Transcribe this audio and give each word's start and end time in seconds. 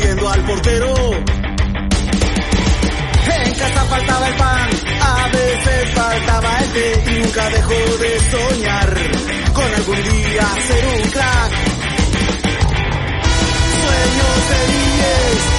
al 0.00 0.44
portero. 0.44 0.94
En 3.30 3.54
casa 3.54 3.84
faltaba 3.84 4.28
el 4.28 4.34
pan, 4.34 4.70
a 5.00 5.28
veces 5.28 5.90
faltaba 5.92 6.58
el 6.60 6.70
té 6.70 7.04
y 7.06 7.18
nunca 7.20 7.50
dejó 7.50 7.74
de 7.98 8.20
soñar 8.30 8.94
con 9.52 9.74
algún 9.74 9.96
día 9.96 10.46
ser 10.66 10.86
un 10.86 11.10
crack. 11.10 11.52
Sueños 13.82 14.48
de 14.50 14.72
10 14.72 15.57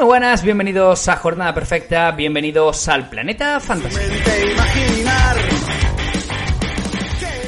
Muy 0.00 0.06
buenas, 0.06 0.42
bienvenidos 0.42 1.08
a 1.08 1.16
Jornada 1.16 1.52
Perfecta, 1.52 2.10
bienvenidos 2.12 2.88
al 2.88 3.10
Planeta 3.10 3.60
imaginar. 4.50 5.36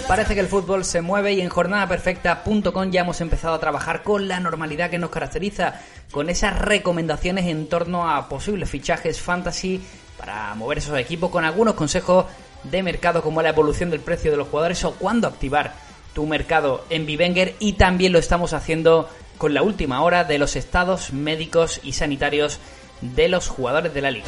Parece 0.06 0.34
que 0.34 0.40
el 0.40 0.48
fútbol 0.48 0.84
se 0.84 1.00
mueve 1.00 1.32
y 1.32 1.40
en 1.40 1.48
jornadaperfecta.com 1.48 2.90
ya 2.90 3.00
hemos 3.00 3.22
empezado 3.22 3.54
a 3.54 3.58
trabajar 3.58 4.02
con 4.02 4.28
la 4.28 4.38
normalidad 4.38 4.90
que 4.90 4.98
nos 4.98 5.08
caracteriza, 5.08 5.80
con 6.10 6.28
esas 6.28 6.58
recomendaciones 6.58 7.46
en 7.46 7.70
torno 7.70 8.10
a 8.10 8.28
posibles 8.28 8.68
fichajes 8.68 9.18
fantasy 9.18 9.82
para 10.18 10.54
mover 10.54 10.76
esos 10.76 10.98
equipos, 10.98 11.30
con 11.30 11.46
algunos 11.46 11.72
consejos 11.72 12.26
de 12.64 12.82
mercado 12.82 13.22
como 13.22 13.40
la 13.40 13.48
evolución 13.48 13.88
del 13.88 14.00
precio 14.00 14.30
de 14.30 14.36
los 14.36 14.48
jugadores 14.48 14.84
o 14.84 14.92
cuándo 14.96 15.26
activar 15.26 15.72
tu 16.12 16.26
mercado 16.26 16.84
en 16.90 17.06
Vivenger 17.06 17.54
y 17.60 17.72
también 17.72 18.12
lo 18.12 18.18
estamos 18.18 18.52
haciendo 18.52 19.08
con 19.42 19.54
la 19.54 19.64
última 19.64 20.02
hora 20.02 20.22
de 20.22 20.38
los 20.38 20.54
estados 20.54 21.12
médicos 21.12 21.80
y 21.82 21.94
sanitarios 21.94 22.60
de 23.00 23.26
los 23.26 23.48
jugadores 23.48 23.92
de 23.92 24.00
la 24.00 24.12
liga. 24.12 24.26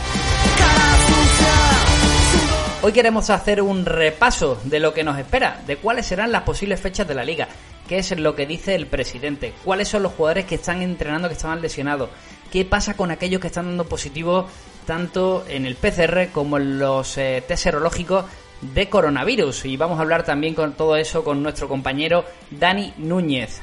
Hoy 2.82 2.90
queremos 2.90 3.30
hacer 3.30 3.62
un 3.62 3.86
repaso 3.86 4.60
de 4.64 4.80
lo 4.80 4.92
que 4.92 5.04
nos 5.04 5.16
espera, 5.16 5.62
de 5.68 5.76
cuáles 5.76 6.06
serán 6.06 6.32
las 6.32 6.42
posibles 6.42 6.80
fechas 6.80 7.06
de 7.06 7.14
la 7.14 7.24
liga, 7.24 7.46
qué 7.86 7.98
es 7.98 8.18
lo 8.18 8.34
que 8.34 8.44
dice 8.44 8.74
el 8.74 8.88
presidente, 8.88 9.54
cuáles 9.62 9.86
son 9.86 10.02
los 10.02 10.14
jugadores 10.14 10.46
que 10.46 10.56
están 10.56 10.82
entrenando 10.82 11.28
que 11.28 11.34
estaban 11.34 11.62
lesionados, 11.62 12.10
qué 12.50 12.64
pasa 12.64 12.94
con 12.94 13.12
aquellos 13.12 13.40
que 13.40 13.46
están 13.46 13.66
dando 13.66 13.84
positivo 13.84 14.48
tanto 14.84 15.44
en 15.46 15.64
el 15.64 15.76
PCR 15.76 16.32
como 16.32 16.56
en 16.56 16.80
los 16.80 17.18
eh, 17.18 17.40
test 17.46 17.62
serológicos 17.62 18.24
de 18.62 18.88
coronavirus. 18.88 19.66
Y 19.66 19.76
vamos 19.76 20.00
a 20.00 20.02
hablar 20.02 20.24
también 20.24 20.56
con 20.56 20.72
todo 20.72 20.96
eso 20.96 21.22
con 21.22 21.40
nuestro 21.40 21.68
compañero 21.68 22.24
Dani 22.50 22.94
Núñez. 22.98 23.62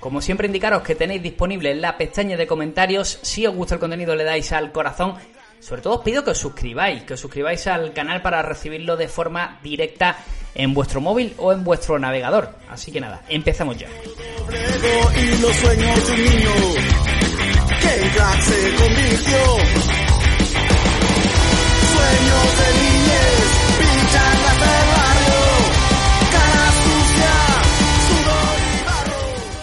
Como 0.00 0.20
siempre 0.20 0.46
indicaros 0.46 0.82
que 0.82 0.94
tenéis 0.94 1.22
disponible 1.22 1.70
en 1.70 1.80
la 1.80 1.96
pestaña 1.96 2.36
de 2.36 2.46
comentarios, 2.46 3.18
si 3.22 3.46
os 3.46 3.54
gusta 3.54 3.74
el 3.74 3.80
contenido 3.80 4.14
le 4.14 4.24
dais 4.24 4.52
al 4.52 4.72
corazón 4.72 5.16
sobre 5.60 5.82
todo 5.82 5.96
os 5.96 6.02
pido 6.02 6.24
que 6.24 6.30
os 6.30 6.38
suscribáis, 6.38 7.02
que 7.02 7.14
os 7.14 7.20
suscribáis 7.20 7.66
al 7.66 7.92
canal 7.92 8.22
para 8.22 8.42
recibirlo 8.42 8.96
de 8.96 9.08
forma 9.08 9.58
directa 9.62 10.16
en 10.54 10.72
vuestro 10.74 11.00
móvil 11.00 11.34
o 11.38 11.52
en 11.52 11.64
vuestro 11.64 11.98
navegador. 11.98 12.54
Así 12.70 12.92
que 12.92 13.00
nada, 13.00 13.22
empezamos 13.28 13.76
ya. 13.76 13.88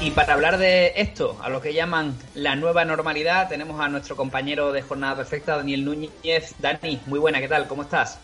Y 0.06 0.12
para 0.12 0.36
hablar 0.36 0.60
de 0.60 0.94
esto, 0.98 1.36
a 1.42 1.50
lo 1.50 1.62
que 1.62 1.74
llaman 1.74 2.16
la 2.36 2.56
nueva 2.56 2.86
normalidad, 2.86 3.50
tenemos 3.50 3.82
a 3.82 3.90
nuestro 3.90 4.16
compañero 4.16 4.72
de 4.72 4.84
Jornada 4.84 5.16
Perfecta, 5.16 5.58
Daniel 5.58 5.84
Núñez. 5.84 6.54
Dani, 6.60 7.02
muy 7.08 7.18
buena, 7.18 7.40
¿qué 7.40 7.48
tal? 7.48 7.68
¿Cómo 7.68 7.82
estás? 7.82 8.20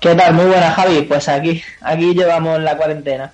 ¿Qué 0.00 0.14
tal? 0.14 0.34
Muy 0.34 0.44
buena, 0.44 0.72
Javi. 0.72 1.00
Pues 1.00 1.26
aquí, 1.30 1.62
aquí 1.80 2.12
llevamos 2.12 2.60
la 2.60 2.76
cuarentena. 2.76 3.32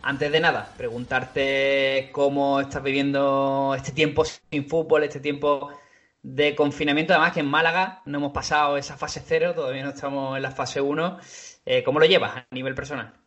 Antes 0.00 0.30
de 0.30 0.38
nada, 0.38 0.72
preguntarte 0.76 2.10
cómo 2.12 2.60
estás 2.60 2.84
viviendo 2.84 3.74
este 3.76 3.90
tiempo 3.90 4.24
sin 4.24 4.68
fútbol, 4.68 5.02
este 5.02 5.18
tiempo 5.18 5.72
de 6.22 6.54
confinamiento. 6.54 7.14
Además 7.14 7.32
que 7.32 7.40
en 7.40 7.46
Málaga 7.46 8.02
no 8.04 8.18
hemos 8.18 8.32
pasado 8.32 8.76
esa 8.76 8.96
fase 8.96 9.20
cero, 9.26 9.54
todavía 9.56 9.82
no 9.82 9.90
estamos 9.90 10.36
en 10.36 10.42
la 10.44 10.52
fase 10.52 10.80
1. 10.80 11.18
Eh, 11.66 11.82
¿Cómo 11.82 11.98
lo 11.98 12.06
llevas 12.06 12.36
a 12.36 12.46
nivel 12.52 12.76
personal? 12.76 13.21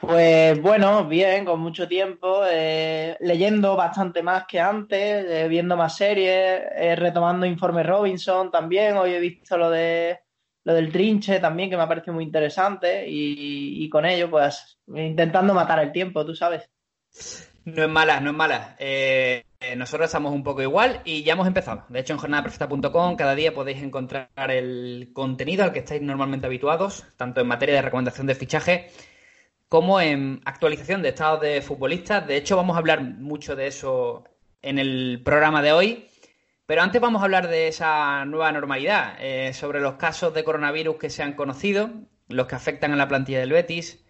Pues 0.00 0.60
bueno, 0.62 1.04
bien, 1.04 1.44
con 1.44 1.60
mucho 1.60 1.86
tiempo, 1.86 2.42
eh, 2.50 3.16
leyendo 3.20 3.76
bastante 3.76 4.22
más 4.22 4.46
que 4.46 4.58
antes, 4.58 5.26
eh, 5.28 5.46
viendo 5.46 5.76
más 5.76 5.94
series, 5.94 6.62
eh, 6.74 6.96
retomando 6.96 7.44
Informe 7.44 7.82
Robinson 7.82 8.50
también. 8.50 8.96
Hoy 8.96 9.12
he 9.12 9.20
visto 9.20 9.58
lo 9.58 9.70
de 9.70 10.18
lo 10.64 10.74
del 10.74 10.90
trinche 10.90 11.38
también, 11.38 11.68
que 11.70 11.76
me 11.76 11.82
ha 11.82 11.88
parecido 11.88 12.14
muy 12.14 12.24
interesante, 12.24 13.04
y, 13.08 13.88
con 13.88 14.04
ello, 14.04 14.30
pues, 14.30 14.78
intentando 14.94 15.54
matar 15.54 15.80
el 15.80 15.92
tiempo, 15.92 16.24
tú 16.24 16.34
sabes. 16.34 16.68
No 17.64 17.82
es 17.82 17.88
mala, 17.88 18.20
no 18.20 18.30
es 18.30 18.36
mala. 18.36 18.76
Eh, 18.78 19.44
nosotros 19.76 20.06
estamos 20.06 20.32
un 20.32 20.42
poco 20.42 20.62
igual 20.62 21.00
y 21.04 21.22
ya 21.22 21.32
hemos 21.34 21.46
empezado. 21.46 21.84
De 21.88 22.00
hecho, 22.00 22.12
en 22.14 22.18
jornadaperfecta.com 22.18 23.16
cada 23.16 23.34
día 23.34 23.54
podéis 23.54 23.82
encontrar 23.82 24.28
el 24.50 25.10
contenido 25.12 25.64
al 25.64 25.72
que 25.72 25.80
estáis 25.80 26.02
normalmente 26.02 26.46
habituados, 26.46 27.06
tanto 27.16 27.40
en 27.40 27.46
materia 27.46 27.74
de 27.74 27.82
recomendación 27.82 28.26
de 28.26 28.34
fichaje 28.34 28.90
como 29.70 30.00
en 30.00 30.40
actualización 30.44 31.00
de 31.00 31.10
estados 31.10 31.40
de 31.40 31.62
futbolistas. 31.62 32.26
De 32.26 32.36
hecho, 32.36 32.56
vamos 32.56 32.74
a 32.74 32.80
hablar 32.80 33.02
mucho 33.02 33.54
de 33.54 33.68
eso 33.68 34.24
en 34.62 34.80
el 34.80 35.22
programa 35.24 35.62
de 35.62 35.70
hoy. 35.70 36.08
Pero 36.66 36.82
antes 36.82 37.00
vamos 37.00 37.22
a 37.22 37.26
hablar 37.26 37.46
de 37.46 37.68
esa 37.68 38.24
nueva 38.24 38.50
normalidad, 38.50 39.16
eh, 39.20 39.52
sobre 39.54 39.80
los 39.80 39.94
casos 39.94 40.34
de 40.34 40.42
coronavirus 40.42 40.96
que 40.96 41.08
se 41.08 41.22
han 41.22 41.34
conocido, 41.34 41.88
los 42.26 42.48
que 42.48 42.56
afectan 42.56 42.92
a 42.92 42.96
la 42.96 43.06
plantilla 43.06 43.38
del 43.38 43.52
Betis. 43.52 44.04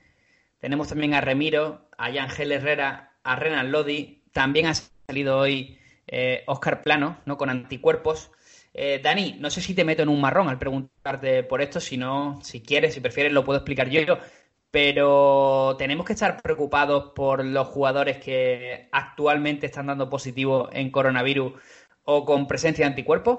Tenemos 0.60 0.88
también 0.88 1.12
a 1.12 1.20
Remiro, 1.20 1.90
a 1.98 2.08
Yangel 2.08 2.52
Herrera, 2.52 3.12
a 3.22 3.36
Renan 3.36 3.70
Lodi. 3.70 4.22
También 4.32 4.66
ha 4.66 4.74
salido 4.74 5.36
hoy 5.38 5.78
eh, 6.06 6.42
Oscar 6.46 6.82
Plano, 6.82 7.18
¿no? 7.26 7.36
Con 7.36 7.50
anticuerpos. 7.50 8.30
Eh, 8.72 9.00
Dani, 9.02 9.36
no 9.38 9.50
sé 9.50 9.60
si 9.60 9.74
te 9.74 9.84
meto 9.84 10.02
en 10.02 10.08
un 10.08 10.22
marrón 10.22 10.48
al 10.48 10.58
preguntarte 10.58 11.42
por 11.42 11.60
esto, 11.60 11.80
si 11.80 11.98
no, 11.98 12.38
si 12.42 12.62
quieres, 12.62 12.94
si 12.94 13.00
prefieres, 13.00 13.32
lo 13.32 13.44
puedo 13.44 13.58
explicar 13.58 13.90
yo. 13.90 14.18
Pero 14.70 15.76
tenemos 15.78 16.06
que 16.06 16.12
estar 16.12 16.40
preocupados 16.40 17.12
por 17.14 17.44
los 17.44 17.66
jugadores 17.68 18.18
que 18.18 18.88
actualmente 18.92 19.66
están 19.66 19.86
dando 19.86 20.08
positivo 20.08 20.68
en 20.72 20.90
coronavirus 20.90 21.54
o 22.04 22.24
con 22.24 22.46
presencia 22.46 22.84
de 22.84 22.90
anticuerpos. 22.90 23.38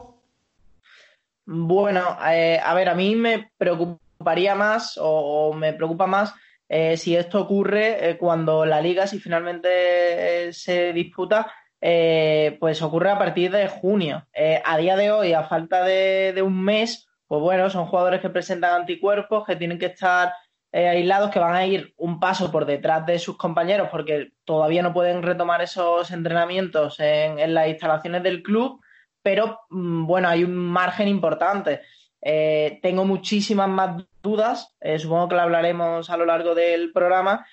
Bueno, 1.46 2.18
eh, 2.30 2.60
a 2.64 2.74
ver, 2.74 2.90
a 2.90 2.96
mí 2.96 3.16
me 3.16 3.52
preocuparía 3.58 4.56
más 4.56 4.98
o, 5.02 5.54
me 5.54 5.74
preocupa 5.74 6.08
más 6.08 6.34
eh, 6.70 6.96
si 6.96 7.16
esto 7.16 7.42
ocurre 7.42 8.12
eh, 8.12 8.18
cuando 8.18 8.66
la 8.66 8.80
liga, 8.80 9.08
si 9.08 9.20
finalmente 9.20 10.54
se 10.54 10.94
disputa, 10.94 11.52
pues 11.80 12.82
ocurre 12.82 13.10
a 13.10 13.18
partir 13.18 13.52
de 13.52 13.68
junio. 13.68 14.28
A 14.64 14.78
día 14.78 14.96
de 14.96 15.12
hoy, 15.12 15.34
a 15.34 15.44
falta 15.44 15.84
de 15.84 16.42
un 16.42 16.64
mes, 16.64 17.10
pues 17.28 17.42
bueno, 17.42 17.70
son 17.70 17.88
jugadores 17.88 18.22
que 18.22 18.30
presentan 18.30 18.82
anticuerpos, 18.82 19.46
que 19.46 19.56
tienen 19.56 19.80
que 19.80 19.88
estar 19.88 20.32
eh, 20.74 20.88
aislados, 20.88 21.32
que 21.32 21.40
van 21.40 21.56
a 21.56 21.66
ir 21.66 21.94
un 21.98 22.20
paso 22.20 22.50
por 22.50 22.66
detrás 22.66 23.06
de 23.06 23.20
sus 23.20 23.36
compañeros 23.36 23.90
porque 23.92 24.32
todavía 24.46 24.82
no 24.82 24.94
pueden 24.94 25.22
retomar 25.22 25.62
esos 25.62 26.12
entrenamientos 26.12 26.98
en, 27.00 27.54
las 27.54 27.68
instalaciones 27.68 28.24
del 28.24 28.42
club, 28.42 28.80
pero 29.22 29.60
mm, 29.70 30.06
bueno, 30.06 30.30
hay 30.30 30.46
un 30.46 30.56
margen 30.56 31.10
importante. 31.10 31.82
Eh, 32.22 32.80
tengo 32.82 33.04
muchísimas 33.04 33.68
más 33.68 34.06
dudas, 34.24 34.76
eh, 34.80 34.98
supongo 34.98 35.30
que 35.30 35.36
lo 35.36 35.42
hablaremos 35.42 36.10
a 36.10 36.16
lo 36.16 36.26
largo 36.26 36.56
del 36.56 36.94
programa, 36.94 37.46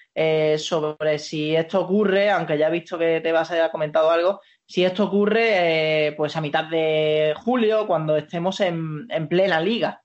sobre 0.58 1.18
si 1.18 1.56
esto 1.56 1.80
ocurre, 1.80 2.30
aunque 2.30 2.58
ya 2.58 2.68
he 2.68 2.70
visto 2.70 2.98
que 2.98 3.20
te 3.20 3.32
vas 3.32 3.50
a 3.50 3.70
comentado 3.70 4.10
algo, 4.10 4.40
si 4.66 4.84
esto 4.84 5.04
ocurre 5.04 6.14
pues 6.16 6.36
a 6.36 6.40
mitad 6.40 6.64
de 6.64 7.34
julio, 7.36 7.86
cuando 7.86 8.16
estemos 8.16 8.60
en 8.60 9.28
plena 9.28 9.60
liga. 9.60 10.02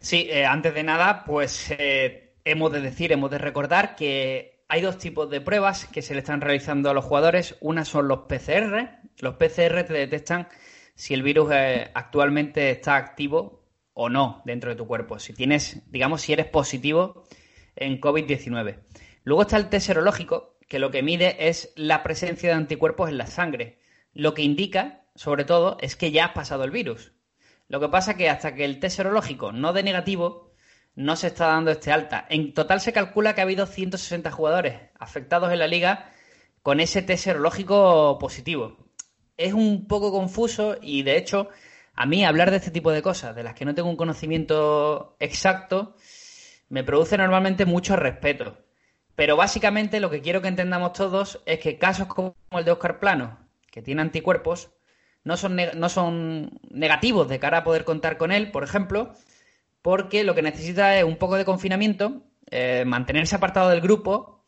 Sí, 0.00 0.28
eh, 0.30 0.46
antes 0.46 0.72
de 0.72 0.82
nada, 0.82 1.24
pues 1.24 1.70
eh, 1.70 2.32
hemos 2.44 2.72
de 2.72 2.80
decir, 2.80 3.12
hemos 3.12 3.30
de 3.30 3.36
recordar 3.36 3.96
que 3.96 4.64
hay 4.66 4.80
dos 4.80 4.96
tipos 4.96 5.28
de 5.28 5.42
pruebas 5.42 5.84
que 5.84 6.00
se 6.00 6.14
le 6.14 6.20
están 6.20 6.40
realizando 6.40 6.88
a 6.88 6.94
los 6.94 7.04
jugadores. 7.04 7.56
Una 7.60 7.84
son 7.84 8.08
los 8.08 8.20
PCR. 8.20 9.00
Los 9.18 9.34
PCR 9.34 9.84
te 9.84 9.92
detectan 9.92 10.48
si 10.94 11.12
el 11.12 11.22
virus 11.22 11.50
eh, 11.52 11.90
actualmente 11.92 12.70
está 12.70 12.96
activo 12.96 13.66
o 13.92 14.08
no 14.08 14.40
dentro 14.46 14.70
de 14.70 14.76
tu 14.76 14.86
cuerpo. 14.86 15.18
Si 15.18 15.34
tienes, 15.34 15.82
digamos, 15.90 16.22
si 16.22 16.32
eres 16.32 16.46
positivo 16.46 17.24
en 17.76 18.00
COVID-19. 18.00 18.78
Luego 19.24 19.42
está 19.42 19.58
el 19.58 19.68
test 19.68 19.88
serológico, 19.88 20.56
que 20.66 20.78
lo 20.78 20.90
que 20.90 21.02
mide 21.02 21.48
es 21.48 21.74
la 21.76 22.02
presencia 22.02 22.48
de 22.48 22.54
anticuerpos 22.54 23.10
en 23.10 23.18
la 23.18 23.26
sangre. 23.26 23.80
Lo 24.14 24.32
que 24.32 24.42
indica, 24.42 25.04
sobre 25.14 25.44
todo, 25.44 25.76
es 25.82 25.94
que 25.94 26.10
ya 26.10 26.26
has 26.26 26.32
pasado 26.32 26.64
el 26.64 26.70
virus. 26.70 27.12
Lo 27.70 27.78
que 27.78 27.88
pasa 27.88 28.16
que 28.16 28.28
hasta 28.28 28.52
que 28.52 28.64
el 28.64 28.80
test 28.80 28.96
serológico 28.96 29.52
no 29.52 29.72
dé 29.72 29.84
negativo, 29.84 30.50
no 30.96 31.14
se 31.14 31.28
está 31.28 31.46
dando 31.46 31.70
este 31.70 31.92
alta. 31.92 32.26
En 32.28 32.52
total 32.52 32.80
se 32.80 32.92
calcula 32.92 33.32
que 33.32 33.42
ha 33.42 33.44
habido 33.44 33.64
160 33.64 34.28
jugadores 34.32 34.90
afectados 34.98 35.52
en 35.52 35.60
la 35.60 35.68
liga 35.68 36.12
con 36.62 36.80
ese 36.80 37.00
test 37.00 37.22
serológico 37.22 38.18
positivo. 38.18 38.76
Es 39.36 39.52
un 39.52 39.86
poco 39.86 40.10
confuso 40.10 40.78
y 40.82 41.04
de 41.04 41.16
hecho 41.16 41.48
a 41.94 42.06
mí 42.06 42.24
hablar 42.24 42.50
de 42.50 42.56
este 42.56 42.72
tipo 42.72 42.90
de 42.90 43.02
cosas, 43.02 43.36
de 43.36 43.44
las 43.44 43.54
que 43.54 43.64
no 43.64 43.72
tengo 43.72 43.88
un 43.88 43.96
conocimiento 43.96 45.16
exacto, 45.20 45.94
me 46.70 46.82
produce 46.82 47.16
normalmente 47.18 47.66
mucho 47.66 47.94
respeto. 47.94 48.58
Pero 49.14 49.36
básicamente 49.36 50.00
lo 50.00 50.10
que 50.10 50.22
quiero 50.22 50.42
que 50.42 50.48
entendamos 50.48 50.94
todos 50.94 51.40
es 51.46 51.60
que 51.60 51.78
casos 51.78 52.08
como 52.08 52.34
el 52.50 52.64
de 52.64 52.72
Oscar 52.72 52.98
Plano, 52.98 53.38
que 53.70 53.80
tiene 53.80 54.02
anticuerpos, 54.02 54.72
no 55.24 55.36
son, 55.36 55.56
no 55.74 55.88
son 55.88 56.60
negativos 56.70 57.28
de 57.28 57.38
cara 57.38 57.58
a 57.58 57.64
poder 57.64 57.84
contar 57.84 58.16
con 58.16 58.32
él, 58.32 58.50
por 58.50 58.64
ejemplo, 58.64 59.12
porque 59.82 60.24
lo 60.24 60.34
que 60.34 60.42
necesita 60.42 60.98
es 60.98 61.04
un 61.04 61.16
poco 61.16 61.36
de 61.36 61.44
confinamiento, 61.44 62.22
eh, 62.50 62.84
mantenerse 62.86 63.36
apartado 63.36 63.70
del 63.70 63.80
grupo 63.80 64.44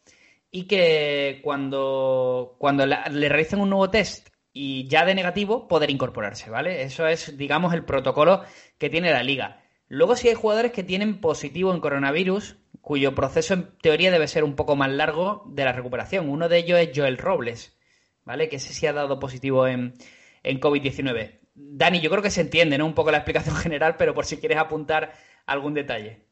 y 0.51 0.65
que 0.65 1.41
cuando, 1.43 2.57
cuando 2.59 2.87
le 2.87 3.29
realicen 3.29 3.61
un 3.61 3.71
nuevo 3.71 3.91
test 3.91 4.29
y 4.53 4.87
ya 4.89 5.05
de 5.05 5.15
negativo, 5.15 5.67
poder 5.67 5.91
incorporarse, 5.91 6.51
¿vale? 6.51 6.83
Eso 6.83 7.07
es, 7.07 7.39
digamos, 7.39 7.73
el 7.73 7.85
protocolo 7.85 8.43
que 8.79 8.91
tiene 8.91 9.11
la 9.11 9.23
liga. 9.23 9.63
Luego 9.89 10.17
sí 10.17 10.29
hay 10.29 10.35
jugadores 10.35 10.73
que 10.73 10.83
tienen 10.83 11.21
positivo 11.21 11.73
en 11.73 11.81
coronavirus, 11.81 12.57
cuyo 12.81 13.15
proceso 13.15 13.55
en 13.55 13.77
teoría 13.79 14.11
debe 14.11 14.29
ser 14.29 14.45
un 14.45 14.57
poco 14.57 14.77
más 14.77 14.91
largo 14.91 15.45
de 15.47 15.65
la 15.65 15.73
recuperación. 15.73 16.29
Uno 16.29 16.49
de 16.49 16.59
ellos 16.59 16.79
es 16.81 16.91
Joel 16.95 17.19
Robles, 17.19 17.79
¿vale? 18.25 18.49
Que 18.49 18.57
ese 18.57 18.75
sí 18.75 18.87
ha 18.87 18.93
dado 18.93 19.19
positivo 19.19 19.67
en, 19.67 19.95
en 20.43 20.61
COVID-19. 20.61 21.41
Dani, 21.55 22.01
yo 22.01 22.11
creo 22.11 22.23
que 22.23 22.31
se 22.31 22.41
entiende, 22.41 22.79
¿no? 22.79 22.87
Un 22.87 22.95
poco 22.95 23.11
la 23.11 23.19
explicación 23.19 23.57
general, 23.57 23.97
pero 23.97 24.15
por 24.15 24.25
si 24.25 24.39
quieres 24.39 24.59
apuntar 24.59 25.13
algún 25.47 25.75
detalle. 25.75 26.27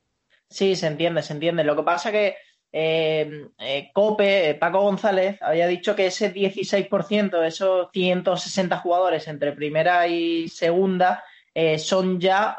Sí, 0.48 0.74
se 0.76 0.86
entiende, 0.86 1.22
se 1.22 1.32
entiende. 1.32 1.64
Lo 1.64 1.76
que 1.76 1.82
pasa 1.82 2.10
que 2.10 2.36
eh, 2.72 3.48
eh, 3.58 3.90
Cope, 3.92 4.50
eh, 4.50 4.54
Paco 4.54 4.80
González, 4.80 5.40
había 5.40 5.66
dicho 5.66 5.96
que 5.96 6.06
ese 6.06 6.32
16%, 6.32 7.44
esos 7.44 7.88
160 7.92 8.76
jugadores 8.78 9.26
entre 9.28 9.52
primera 9.52 10.06
y 10.06 10.48
segunda, 10.48 11.24
son 11.78 12.20
ya 12.20 12.58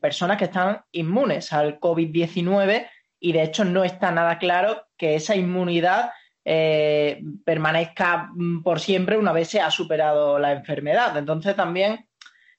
personas 0.00 0.36
que 0.36 0.46
están 0.46 0.82
inmunes 0.90 1.52
al 1.52 1.78
COVID-19 1.78 2.86
y 3.20 3.32
de 3.32 3.42
hecho 3.44 3.64
no 3.64 3.84
está 3.84 4.10
nada 4.10 4.38
claro 4.38 4.88
que 4.98 5.14
esa 5.14 5.36
inmunidad 5.36 6.10
permanezca 6.44 8.30
mm, 8.34 8.62
por 8.62 8.80
siempre 8.80 9.16
una 9.16 9.32
vez 9.32 9.48
se 9.48 9.60
ha 9.60 9.70
superado 9.70 10.38
la 10.38 10.52
enfermedad. 10.52 11.16
Entonces 11.16 11.56
también 11.56 12.06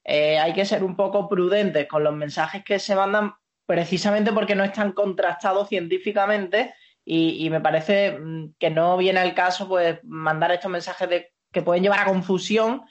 hay 0.05 0.51
que 0.53 0.65
ser 0.65 0.83
un 0.83 0.97
poco 0.97 1.29
prudentes 1.29 1.87
con 1.87 2.03
los 2.03 2.13
mensajes 2.13 2.63
que 2.65 2.77
se 2.77 2.93
mandan 2.93 3.33
precisamente 3.65 4.33
porque 4.33 4.55
no 4.55 4.65
están 4.65 4.91
contrastados 4.91 5.69
científicamente 5.69 6.73
y, 7.05 7.49
me 7.49 7.61
parece 7.61 8.17
mm, 8.19 8.55
que 8.57 8.69
no 8.69 8.97
viene 8.97 9.19
al 9.19 9.33
caso 9.33 9.67
pues 9.67 9.99
mandar 10.03 10.51
estos 10.51 10.71
mensajes 10.71 11.27
que 11.51 11.61
pueden 11.61 11.83
llevar 11.83 11.99
a 11.99 12.05
confusión 12.05 12.83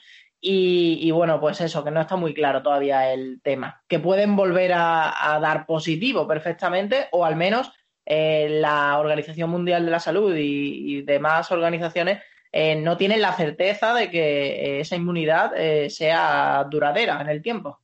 y, 0.45 1.09
bueno, 1.11 1.39
pues 1.39 1.61
eso, 1.61 1.85
que 1.85 1.91
no 1.91 2.01
está 2.01 2.17
muy 2.17 2.33
claro 2.33 2.61
todavía 2.61 3.13
el 3.13 3.39
tema. 3.41 3.81
Que 3.87 3.99
pueden 3.99 4.35
volver 4.35 4.73
a, 4.75 5.39
dar 5.41 5.65
positivo 5.65 6.27
perfectamente 6.27 7.07
o 7.13 7.23
al 7.23 7.37
menos 7.37 7.71
eh, 8.05 8.47
la 8.49 8.99
Organización 8.99 9.49
Mundial 9.49 9.85
de 9.85 9.91
la 9.91 9.99
Salud 9.99 10.35
y, 10.35 11.01
demás 11.03 11.51
organizaciones 11.51 12.21
eh, 12.51 12.75
no 12.75 12.97
tienen 12.97 13.21
la 13.21 13.33
certeza 13.33 13.93
de 13.93 14.09
que 14.09 14.79
esa 14.79 14.95
inmunidad 14.95 15.53
eh, 15.55 15.89
sea 15.89 16.67
duradera 16.69 17.21
en 17.21 17.29
el 17.29 17.41
tiempo. 17.41 17.79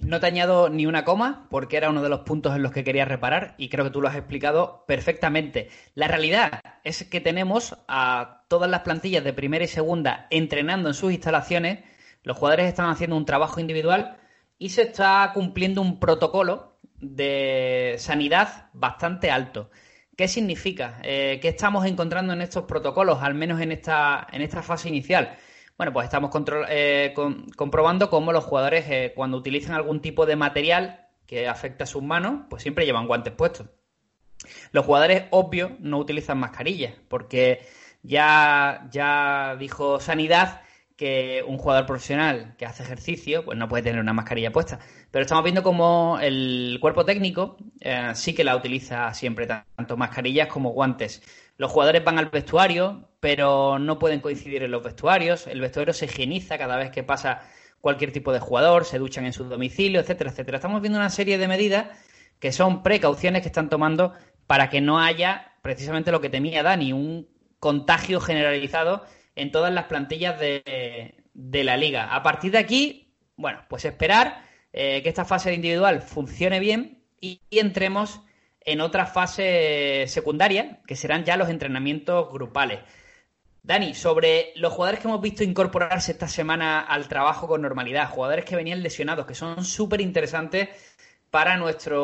No 0.00 0.18
te 0.18 0.26
añado 0.26 0.68
ni 0.70 0.86
una 0.86 1.04
coma 1.04 1.46
porque 1.50 1.76
era 1.76 1.88
uno 1.88 2.02
de 2.02 2.08
los 2.08 2.20
puntos 2.20 2.56
en 2.56 2.62
los 2.62 2.72
que 2.72 2.82
quería 2.82 3.04
reparar 3.04 3.54
y 3.58 3.68
creo 3.68 3.84
que 3.84 3.92
tú 3.92 4.02
lo 4.02 4.08
has 4.08 4.16
explicado 4.16 4.84
perfectamente. 4.88 5.68
La 5.94 6.08
realidad 6.08 6.60
es 6.82 7.04
que 7.04 7.20
tenemos 7.20 7.76
a 7.86 8.44
todas 8.48 8.68
las 8.68 8.80
plantillas 8.80 9.22
de 9.22 9.32
primera 9.32 9.64
y 9.64 9.68
segunda 9.68 10.26
entrenando 10.30 10.88
en 10.88 10.94
sus 10.94 11.12
instalaciones, 11.12 11.84
los 12.24 12.36
jugadores 12.36 12.66
están 12.66 12.90
haciendo 12.90 13.16
un 13.16 13.24
trabajo 13.24 13.60
individual 13.60 14.16
y 14.58 14.70
se 14.70 14.82
está 14.82 15.30
cumpliendo 15.32 15.80
un 15.80 16.00
protocolo 16.00 16.73
de 17.10 17.96
sanidad 17.98 18.70
bastante 18.72 19.30
alto. 19.30 19.70
¿Qué 20.16 20.28
significa? 20.28 21.00
Eh, 21.02 21.38
¿Qué 21.42 21.48
estamos 21.48 21.86
encontrando 21.86 22.32
en 22.32 22.40
estos 22.42 22.64
protocolos, 22.64 23.22
al 23.22 23.34
menos 23.34 23.60
en 23.60 23.72
esta, 23.72 24.26
en 24.32 24.42
esta 24.42 24.62
fase 24.62 24.88
inicial? 24.88 25.36
Bueno, 25.76 25.92
pues 25.92 26.04
estamos 26.04 26.30
eh, 26.68 27.14
comprobando 27.56 28.10
cómo 28.10 28.32
los 28.32 28.44
jugadores 28.44 28.84
eh, 28.88 29.12
cuando 29.16 29.36
utilizan 29.36 29.74
algún 29.74 30.00
tipo 30.00 30.24
de 30.24 30.36
material 30.36 31.08
que 31.26 31.48
afecta 31.48 31.84
a 31.84 31.86
sus 31.88 32.02
manos, 32.02 32.42
pues 32.48 32.62
siempre 32.62 32.86
llevan 32.86 33.08
guantes 33.08 33.32
puestos. 33.32 33.66
Los 34.72 34.84
jugadores, 34.86 35.24
obvio, 35.30 35.76
no 35.80 35.98
utilizan 35.98 36.38
mascarillas, 36.38 36.94
porque 37.08 37.66
ya, 38.02 38.86
ya 38.90 39.56
dijo 39.58 40.00
Sanidad 40.00 40.62
que 40.96 41.44
un 41.46 41.58
jugador 41.58 41.86
profesional 41.86 42.54
que 42.56 42.66
hace 42.66 42.82
ejercicio, 42.84 43.44
pues 43.44 43.58
no 43.58 43.68
puede 43.68 43.82
tener 43.82 44.00
una 44.00 44.12
mascarilla 44.12 44.52
puesta. 44.52 44.78
Pero 45.14 45.22
estamos 45.22 45.44
viendo 45.44 45.62
como 45.62 46.18
el 46.20 46.76
cuerpo 46.80 47.04
técnico 47.04 47.56
eh, 47.80 48.10
sí 48.16 48.34
que 48.34 48.42
la 48.42 48.56
utiliza 48.56 49.14
siempre, 49.14 49.46
tanto 49.46 49.96
mascarillas 49.96 50.48
como 50.48 50.70
guantes. 50.70 51.22
Los 51.56 51.70
jugadores 51.70 52.02
van 52.02 52.18
al 52.18 52.30
vestuario, 52.30 53.10
pero 53.20 53.78
no 53.78 54.00
pueden 54.00 54.18
coincidir 54.18 54.64
en 54.64 54.72
los 54.72 54.82
vestuarios. 54.82 55.46
El 55.46 55.60
vestuario 55.60 55.94
se 55.94 56.06
higieniza 56.06 56.58
cada 56.58 56.76
vez 56.76 56.90
que 56.90 57.04
pasa 57.04 57.42
cualquier 57.80 58.10
tipo 58.10 58.32
de 58.32 58.40
jugador, 58.40 58.84
se 58.84 58.98
duchan 58.98 59.24
en 59.24 59.32
su 59.32 59.44
domicilio, 59.44 60.00
etcétera, 60.00 60.30
etcétera. 60.30 60.56
Estamos 60.56 60.82
viendo 60.82 60.98
una 60.98 61.10
serie 61.10 61.38
de 61.38 61.46
medidas 61.46 61.96
que 62.40 62.50
son 62.50 62.82
precauciones 62.82 63.42
que 63.42 63.48
están 63.50 63.68
tomando 63.68 64.14
para 64.48 64.68
que 64.68 64.80
no 64.80 64.98
haya 64.98 65.52
precisamente 65.62 66.10
lo 66.10 66.20
que 66.20 66.28
temía 66.28 66.64
Dani, 66.64 66.92
un 66.92 67.28
contagio 67.60 68.18
generalizado 68.18 69.04
en 69.36 69.52
todas 69.52 69.72
las 69.72 69.84
plantillas 69.84 70.40
de, 70.40 71.14
la 71.34 71.76
liga. 71.76 72.12
A 72.12 72.24
partir 72.24 72.50
de 72.50 72.58
aquí, 72.58 73.14
bueno, 73.36 73.60
pues 73.68 73.84
esperar 73.84 74.52
eh, 74.76 75.02
que 75.04 75.08
esta 75.08 75.24
fase 75.24 75.54
individual 75.54 76.02
funcione 76.02 76.58
bien 76.58 77.04
y 77.20 77.40
entremos 77.52 78.20
en 78.60 78.80
otra 78.80 79.06
fase 79.06 80.04
secundaria, 80.08 80.80
que 80.86 80.96
serán 80.96 81.24
ya 81.24 81.36
los 81.36 81.48
entrenamientos 81.48 82.32
grupales. 82.32 82.80
Dani, 83.62 83.94
sobre 83.94 84.52
los 84.56 84.72
jugadores 84.72 85.00
que 85.00 85.06
hemos 85.06 85.20
visto 85.20 85.44
incorporarse 85.44 86.10
esta 86.10 86.26
semana 86.26 86.80
al 86.80 87.06
trabajo 87.06 87.46
con 87.46 87.62
normalidad, 87.62 88.10
jugadores 88.10 88.44
que 88.44 88.56
venían 88.56 88.82
lesionados, 88.82 89.26
que 89.26 89.36
son 89.36 89.64
súper 89.64 90.00
interesantes 90.00 90.70
para 91.30 91.56
nuestra 91.56 91.96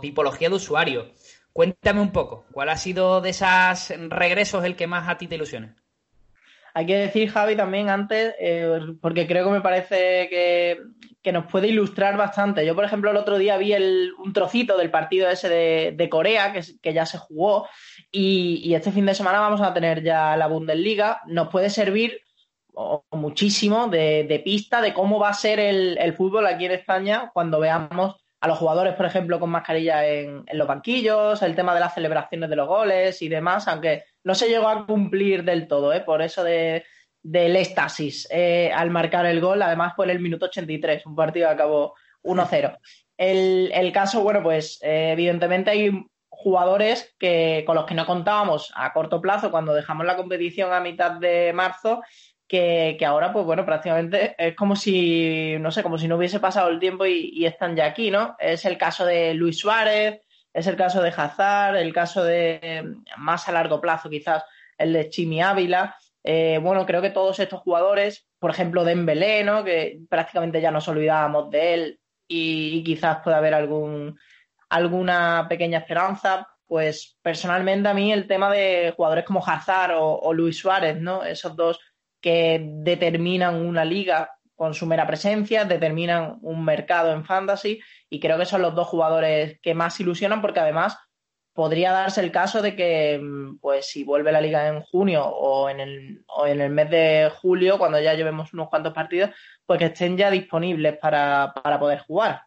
tipología 0.00 0.48
de 0.48 0.56
usuario. 0.56 1.12
Cuéntame 1.52 2.00
un 2.00 2.10
poco, 2.10 2.44
¿cuál 2.52 2.70
ha 2.70 2.76
sido 2.76 3.20
de 3.20 3.30
esos 3.30 3.90
regresos 4.08 4.64
el 4.64 4.74
que 4.74 4.88
más 4.88 5.08
a 5.08 5.16
ti 5.16 5.28
te 5.28 5.36
ilusiona? 5.36 5.76
Hay 6.74 6.86
que 6.86 6.96
decir, 6.96 7.30
Javi, 7.30 7.56
también 7.56 7.88
antes, 7.88 8.34
eh, 8.38 8.78
porque 9.00 9.26
creo 9.26 9.44
que 9.44 9.50
me 9.50 9.60
parece 9.60 10.28
que, 10.28 11.32
nos 11.32 11.46
puede 11.46 11.68
ilustrar 11.68 12.16
bastante. 12.16 12.64
Yo, 12.64 12.74
por 12.74 12.84
ejemplo, 12.84 13.10
el 13.10 13.16
otro 13.16 13.38
día 13.38 13.56
vi 13.56 13.74
un 13.74 14.32
trocito 14.32 14.76
del 14.76 14.90
partido 14.90 15.28
ese 15.28 15.48
de, 15.48 16.08
Corea, 16.08 16.52
que, 16.52 16.92
ya 16.92 17.06
se 17.06 17.18
jugó, 17.18 17.68
y, 18.10 18.72
este 18.74 18.92
fin 18.92 19.06
de 19.06 19.14
semana 19.14 19.40
vamos 19.40 19.60
a 19.60 19.74
tener 19.74 20.02
ya 20.02 20.36
la 20.36 20.46
Bundesliga. 20.46 21.20
Nos 21.26 21.48
puede 21.48 21.70
servir 21.70 22.20
muchísimo 23.10 23.88
de, 23.88 24.40
pista 24.44 24.80
de 24.80 24.94
cómo 24.94 25.18
va 25.18 25.30
a 25.30 25.34
ser 25.34 25.60
el, 25.60 26.14
fútbol 26.14 26.46
aquí 26.46 26.66
en 26.66 26.72
España 26.72 27.30
cuando 27.32 27.60
veamos 27.60 28.16
a 28.40 28.48
los 28.48 28.58
jugadores, 28.58 28.94
por 28.94 29.04
ejemplo, 29.04 29.38
con 29.38 29.50
mascarilla 29.50 30.06
en, 30.06 30.44
en, 30.46 30.58
los 30.58 30.66
banquillos, 30.66 31.42
el 31.42 31.54
tema 31.54 31.74
de 31.74 31.80
las 31.80 31.92
celebraciones 31.92 32.48
de 32.48 32.56
los 32.56 32.66
goles 32.66 33.20
y 33.20 33.28
demás, 33.28 33.68
aunque 33.68 34.04
no 34.24 34.34
se 34.34 34.48
llegó 34.48 34.68
a 34.68 34.86
cumplir 34.86 35.44
del 35.44 35.66
todo, 35.66 35.92
¿eh? 35.92 36.00
por 36.00 36.22
eso 36.22 36.44
de, 36.44 36.84
del 37.22 37.56
éxtasis 37.56 38.28
eh, 38.30 38.70
al 38.74 38.90
marcar 38.90 39.26
el 39.26 39.40
gol, 39.40 39.62
además 39.62 39.94
en 39.98 40.10
el 40.10 40.20
minuto 40.20 40.46
83, 40.46 41.06
un 41.06 41.16
partido 41.16 41.48
que 41.48 41.54
acabó 41.54 41.94
1-0. 42.22 42.78
El, 43.16 43.70
el, 43.74 43.92
caso, 43.92 44.22
bueno, 44.22 44.42
pues 44.42 44.78
eh, 44.82 45.10
evidentemente 45.12 45.70
hay 45.70 45.90
jugadores 46.28 47.14
que, 47.18 47.64
con 47.66 47.76
los 47.76 47.84
que 47.84 47.94
no 47.94 48.06
contábamos 48.06 48.72
a 48.74 48.92
corto 48.92 49.20
plazo 49.20 49.50
cuando 49.50 49.74
dejamos 49.74 50.06
la 50.06 50.16
competición 50.16 50.72
a 50.72 50.80
mitad 50.80 51.12
de 51.12 51.52
marzo, 51.52 52.00
que, 52.48 52.98
ahora, 53.06 53.32
pues 53.32 53.44
bueno, 53.44 53.64
prácticamente 53.64 54.34
es 54.36 54.56
como 54.56 54.74
si, 54.74 55.56
no 55.60 55.70
sé, 55.70 55.84
como 55.84 55.98
si 55.98 56.08
no 56.08 56.16
hubiese 56.16 56.40
pasado 56.40 56.68
el 56.68 56.80
tiempo 56.80 57.06
y, 57.06 57.30
y 57.32 57.46
están 57.46 57.76
ya 57.76 57.86
aquí, 57.86 58.10
¿no? 58.10 58.34
Es 58.40 58.64
el 58.64 58.76
caso 58.76 59.04
de 59.04 59.34
Luis 59.34 59.58
Suárez, 59.58 60.20
es 60.52 60.66
el 60.66 60.76
caso 60.76 61.02
de 61.02 61.12
Hazard, 61.16 61.76
el 61.76 61.92
caso 61.92 62.24
de 62.24 62.94
más 63.16 63.48
a 63.48 63.52
largo 63.52 63.80
plazo 63.80 64.10
quizás 64.10 64.44
el 64.76 64.92
de 64.92 65.08
Chimi 65.08 65.42
Ávila. 65.42 65.96
Eh, 66.22 66.58
bueno, 66.62 66.84
creo 66.86 67.00
que 67.00 67.10
todos 67.10 67.38
estos 67.38 67.60
jugadores, 67.60 68.26
por 68.38 68.50
ejemplo 68.50 68.84
Dembélé, 68.84 69.44
¿no? 69.44 69.64
que 69.64 70.00
prácticamente 70.08 70.60
ya 70.60 70.70
nos 70.70 70.88
olvidábamos 70.88 71.50
de 71.50 71.74
él 71.74 72.00
y, 72.28 72.82
quizás 72.84 73.18
pueda 73.22 73.38
haber 73.38 73.54
algún, 73.54 74.18
alguna 74.68 75.46
pequeña 75.48 75.78
esperanza, 75.78 76.48
pues 76.66 77.18
personalmente 77.22 77.88
a 77.88 77.94
mí 77.94 78.12
el 78.12 78.26
tema 78.26 78.50
de 78.50 78.92
jugadores 78.96 79.24
como 79.24 79.44
Hazard 79.44 79.94
o, 79.96 80.32
Luis 80.32 80.58
Suárez, 80.58 81.00
¿no? 81.00 81.24
esos 81.24 81.56
dos 81.56 81.80
que 82.20 82.60
determinan 82.62 83.66
una 83.66 83.84
liga 83.84 84.30
con 84.60 84.74
su 84.74 84.84
mera 84.84 85.06
presencia, 85.06 85.64
determinan 85.64 86.36
un 86.42 86.62
mercado 86.62 87.14
en 87.14 87.24
fantasy 87.24 87.80
y 88.10 88.20
creo 88.20 88.36
que 88.36 88.44
son 88.44 88.60
los 88.60 88.74
dos 88.74 88.88
jugadores 88.88 89.58
que 89.62 89.72
más 89.72 89.98
ilusionan 90.00 90.42
porque 90.42 90.60
además 90.60 90.98
podría 91.54 91.92
darse 91.92 92.20
el 92.20 92.30
caso 92.30 92.60
de 92.60 92.76
que, 92.76 93.18
mm, 93.18 93.56
pues 93.58 93.86
si 93.86 94.04
vuelve 94.04 94.30
la 94.30 94.42
liga 94.42 94.68
en 94.68 94.82
junio 94.82 95.24
o 95.24 95.70
en 95.70 95.80
el, 95.80 96.24
o 96.26 96.46
en 96.46 96.60
el 96.60 96.68
mes 96.68 96.90
de 96.90 97.32
julio, 97.40 97.78
cuando 97.78 97.98
ya 98.00 98.12
llevemos 98.12 98.52
unos 98.52 98.68
cuantos 98.68 98.92
partidos, 98.92 99.30
pues 99.64 99.78
que 99.78 99.86
estén 99.86 100.18
ya 100.18 100.30
disponibles 100.30 100.98
para, 100.98 101.54
poder 101.80 102.00
jugar. 102.00 102.42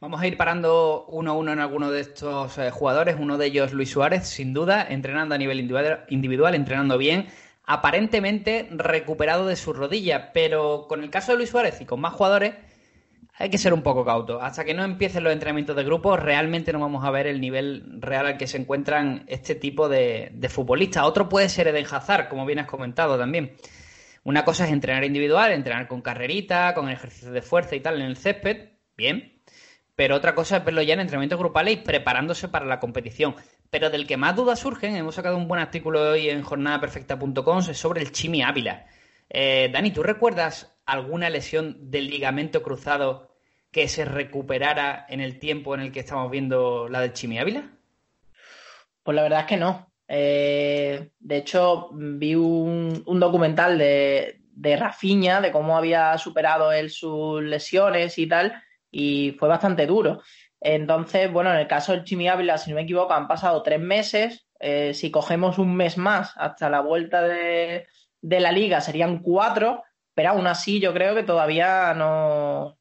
Vamos 0.00 0.20
a 0.20 0.26
ir 0.26 0.36
parando 0.36 1.06
uno 1.06 1.30
a 1.30 1.34
uno 1.34 1.52
en 1.52 1.60
alguno 1.60 1.92
de 1.92 2.00
estos 2.00 2.58
eh, 2.58 2.72
jugadores. 2.72 3.14
Uno 3.20 3.38
de 3.38 3.46
ellos, 3.46 3.72
Luis 3.72 3.90
Suárez, 3.90 4.26
sin 4.26 4.52
duda, 4.52 4.84
entrenando 4.88 5.36
a 5.36 5.38
nivel 5.38 5.60
individual, 6.08 6.56
entrenando 6.56 6.98
bien, 6.98 7.28
aparentemente 7.66 8.68
recuperado 8.70 9.46
de 9.46 9.56
su 9.56 9.72
rodilla. 9.72 10.32
Pero 10.32 10.86
con 10.88 11.02
el 11.02 11.10
caso 11.10 11.32
de 11.32 11.38
Luis 11.38 11.50
Suárez 11.50 11.80
y 11.80 11.84
con 11.84 12.00
más 12.00 12.14
jugadores, 12.14 12.54
hay 13.38 13.50
que 13.50 13.58
ser 13.58 13.74
un 13.74 13.82
poco 13.82 14.04
cauto. 14.04 14.40
Hasta 14.40 14.64
que 14.64 14.72
no 14.72 14.84
empiecen 14.84 15.24
los 15.24 15.32
entrenamientos 15.32 15.76
de 15.76 15.84
grupo, 15.84 16.16
realmente 16.16 16.72
no 16.72 16.80
vamos 16.80 17.04
a 17.04 17.10
ver 17.10 17.26
el 17.26 17.40
nivel 17.40 18.00
real 18.00 18.26
al 18.26 18.38
que 18.38 18.46
se 18.46 18.56
encuentran 18.56 19.24
este 19.26 19.54
tipo 19.54 19.88
de, 19.88 20.32
futbolistas. 20.48 21.04
Otro 21.04 21.28
puede 21.28 21.48
ser 21.48 21.68
Eden 21.68 21.86
Hazard, 21.90 22.28
como 22.28 22.46
bien 22.46 22.60
has 22.60 22.66
comentado 22.66 23.18
también. 23.18 23.56
Una 24.24 24.44
cosa 24.44 24.64
es 24.64 24.72
entrenar 24.72 25.04
individual, 25.04 25.52
entrenar 25.52 25.86
con 25.86 26.00
carrerita, 26.00 26.74
con 26.74 26.88
ejercicios 26.88 27.32
de 27.32 27.42
fuerza 27.42 27.76
y 27.76 27.80
tal 27.80 28.00
en 28.00 28.06
el 28.06 28.16
césped, 28.16 28.70
bien. 28.96 29.35
Pero 29.96 30.14
otra 30.14 30.34
cosa 30.34 30.58
es 30.58 30.64
verlo 30.64 30.82
ya 30.82 30.92
en 30.92 31.00
entrenamientos 31.00 31.38
grupales 31.38 31.74
y 31.74 31.76
preparándose 31.78 32.48
para 32.48 32.66
la 32.66 32.78
competición. 32.78 33.34
Pero 33.70 33.88
del 33.88 34.06
que 34.06 34.18
más 34.18 34.36
dudas 34.36 34.60
surgen, 34.60 34.94
hemos 34.94 35.14
sacado 35.14 35.38
un 35.38 35.48
buen 35.48 35.60
artículo 35.60 36.10
hoy 36.10 36.28
en 36.28 36.42
jornadaperfecta.com 36.42 37.62
sobre 37.62 38.02
el 38.02 38.12
Chimi 38.12 38.42
Ávila. 38.42 38.86
Eh, 39.30 39.70
Dani, 39.72 39.90
¿tú 39.90 40.02
recuerdas 40.02 40.78
alguna 40.84 41.30
lesión 41.30 41.90
del 41.90 42.08
ligamento 42.08 42.62
cruzado 42.62 43.34
que 43.72 43.88
se 43.88 44.04
recuperara 44.04 45.06
en 45.08 45.20
el 45.20 45.38
tiempo 45.38 45.74
en 45.74 45.80
el 45.80 45.92
que 45.92 46.00
estamos 46.00 46.30
viendo 46.30 46.88
la 46.88 47.00
del 47.00 47.14
Chimi 47.14 47.38
Ávila? 47.38 47.70
Pues 49.02 49.16
la 49.16 49.22
verdad 49.22 49.40
es 49.40 49.46
que 49.46 49.56
no. 49.56 49.90
Eh, 50.08 51.10
de 51.18 51.36
hecho, 51.38 51.88
vi 51.92 52.34
un, 52.34 53.02
documental 53.06 53.78
de, 53.78 54.40
de 54.52 54.76
Rafiña, 54.76 55.40
de 55.40 55.50
cómo 55.50 55.76
había 55.76 56.16
superado 56.18 56.70
él 56.70 56.90
sus 56.90 57.42
lesiones 57.42 58.18
y 58.18 58.26
tal, 58.26 58.62
y 58.90 59.32
fue 59.38 59.48
bastante 59.48 59.86
duro. 59.86 60.22
Entonces, 60.60 61.30
bueno, 61.32 61.52
en 61.52 61.58
el 61.58 61.66
caso 61.66 61.92
del 61.92 62.04
Chimi 62.04 62.28
Ávila, 62.28 62.58
si 62.58 62.70
no 62.70 62.76
me 62.76 62.82
equivoco, 62.82 63.12
han 63.12 63.28
pasado 63.28 63.62
tres 63.62 63.80
meses. 63.80 64.46
Eh, 64.58 64.94
si 64.94 65.10
cogemos 65.10 65.58
un 65.58 65.76
mes 65.76 65.98
más 65.98 66.32
hasta 66.36 66.70
la 66.70 66.80
vuelta 66.80 67.22
de, 67.22 67.86
de 68.22 68.40
la 68.40 68.52
liga, 68.52 68.80
serían 68.80 69.18
cuatro 69.18 69.82
pero 70.16 70.30
aún 70.30 70.46
así 70.46 70.80
yo 70.80 70.94
creo 70.94 71.14
que 71.14 71.24
todavía 71.24 71.92
no, 71.92 72.78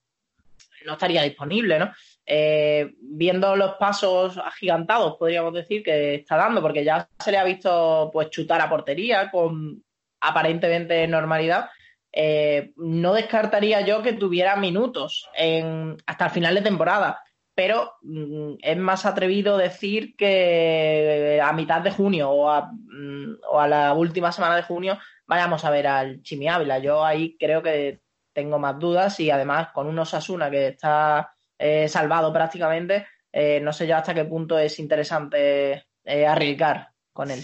no 0.85 0.93
estaría 0.93 1.21
disponible, 1.21 1.77
¿no? 1.77 1.91
Eh, 2.25 2.93
viendo 3.01 3.57
los 3.57 3.73
pasos 3.73 4.37
agigantados, 4.37 5.17
podríamos 5.17 5.53
decir, 5.53 5.83
que 5.83 6.15
está 6.15 6.37
dando, 6.37 6.61
porque 6.61 6.85
ya 6.85 7.09
se 7.19 7.31
le 7.31 7.37
ha 7.37 7.43
visto 7.43 8.09
pues 8.13 8.29
chutar 8.29 8.61
a 8.61 8.69
portería 8.69 9.29
con 9.29 9.83
aparentemente 10.21 11.05
normalidad. 11.07 11.69
Eh, 12.17 12.71
no 12.77 13.13
descartaría 13.13 13.81
yo 13.81 14.01
que 14.01 14.13
tuviera 14.13 14.55
minutos 14.55 15.29
en, 15.35 15.97
hasta 16.05 16.25
el 16.25 16.31
final 16.31 16.55
de 16.55 16.61
temporada, 16.61 17.21
pero 17.53 17.91
mm, 18.03 18.53
es 18.61 18.77
más 18.77 19.05
atrevido 19.05 19.57
decir 19.57 20.15
que 20.15 21.41
a 21.43 21.51
mitad 21.51 21.81
de 21.81 21.91
junio 21.91 22.29
o 22.29 22.49
a, 22.49 22.71
mm, 22.71 23.39
o 23.49 23.59
a 23.59 23.67
la 23.67 23.93
última 23.93 24.31
semana 24.31 24.55
de 24.55 24.63
junio 24.63 24.97
vayamos 25.27 25.65
a 25.65 25.69
ver 25.69 25.87
al 25.87 26.21
Chimi 26.21 26.47
Ávila. 26.47 26.79
Yo 26.79 27.03
ahí 27.03 27.35
creo 27.37 27.61
que 27.61 27.99
tengo 28.31 28.59
más 28.59 28.79
dudas 28.79 29.19
y 29.19 29.29
además 29.29 29.69
con 29.73 29.87
un 29.87 29.99
Osasuna 29.99 30.49
que 30.49 30.67
está 30.69 31.33
eh, 31.59 31.89
salvado 31.89 32.31
prácticamente, 32.31 33.07
eh, 33.29 33.59
no 33.61 33.73
sé 33.73 33.87
yo 33.87 33.97
hasta 33.97 34.13
qué 34.13 34.23
punto 34.23 34.57
es 34.57 34.79
interesante 34.79 35.87
arriesgar 36.05 36.91
con 37.11 37.29
él. 37.29 37.43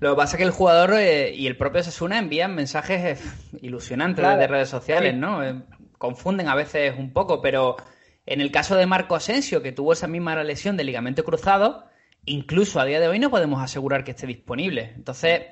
Lo 0.00 0.10
que 0.10 0.16
pasa 0.16 0.36
es 0.36 0.38
que 0.38 0.44
el 0.44 0.50
jugador 0.50 0.94
y 1.00 1.46
el 1.46 1.56
propio 1.56 1.82
Osasuna 1.82 2.18
envían 2.18 2.54
mensajes 2.54 3.22
ilusionantes 3.60 4.26
desde 4.26 4.46
redes 4.46 4.68
sociales, 4.68 5.14
¿no? 5.14 5.42
confunden 6.00 6.48
a 6.48 6.54
veces 6.54 6.94
un 6.98 7.12
poco, 7.12 7.42
pero 7.42 7.76
en 8.24 8.40
el 8.40 8.50
caso 8.50 8.74
de 8.74 8.86
Marco 8.86 9.14
Asensio, 9.14 9.60
que 9.60 9.70
tuvo 9.70 9.92
esa 9.92 10.06
misma 10.06 10.42
lesión 10.42 10.78
de 10.78 10.84
ligamento 10.84 11.24
cruzado, 11.24 11.84
incluso 12.24 12.80
a 12.80 12.86
día 12.86 13.00
de 13.00 13.08
hoy 13.08 13.18
no 13.18 13.28
podemos 13.28 13.62
asegurar 13.62 14.02
que 14.02 14.12
esté 14.12 14.26
disponible. 14.26 14.94
Entonces, 14.96 15.42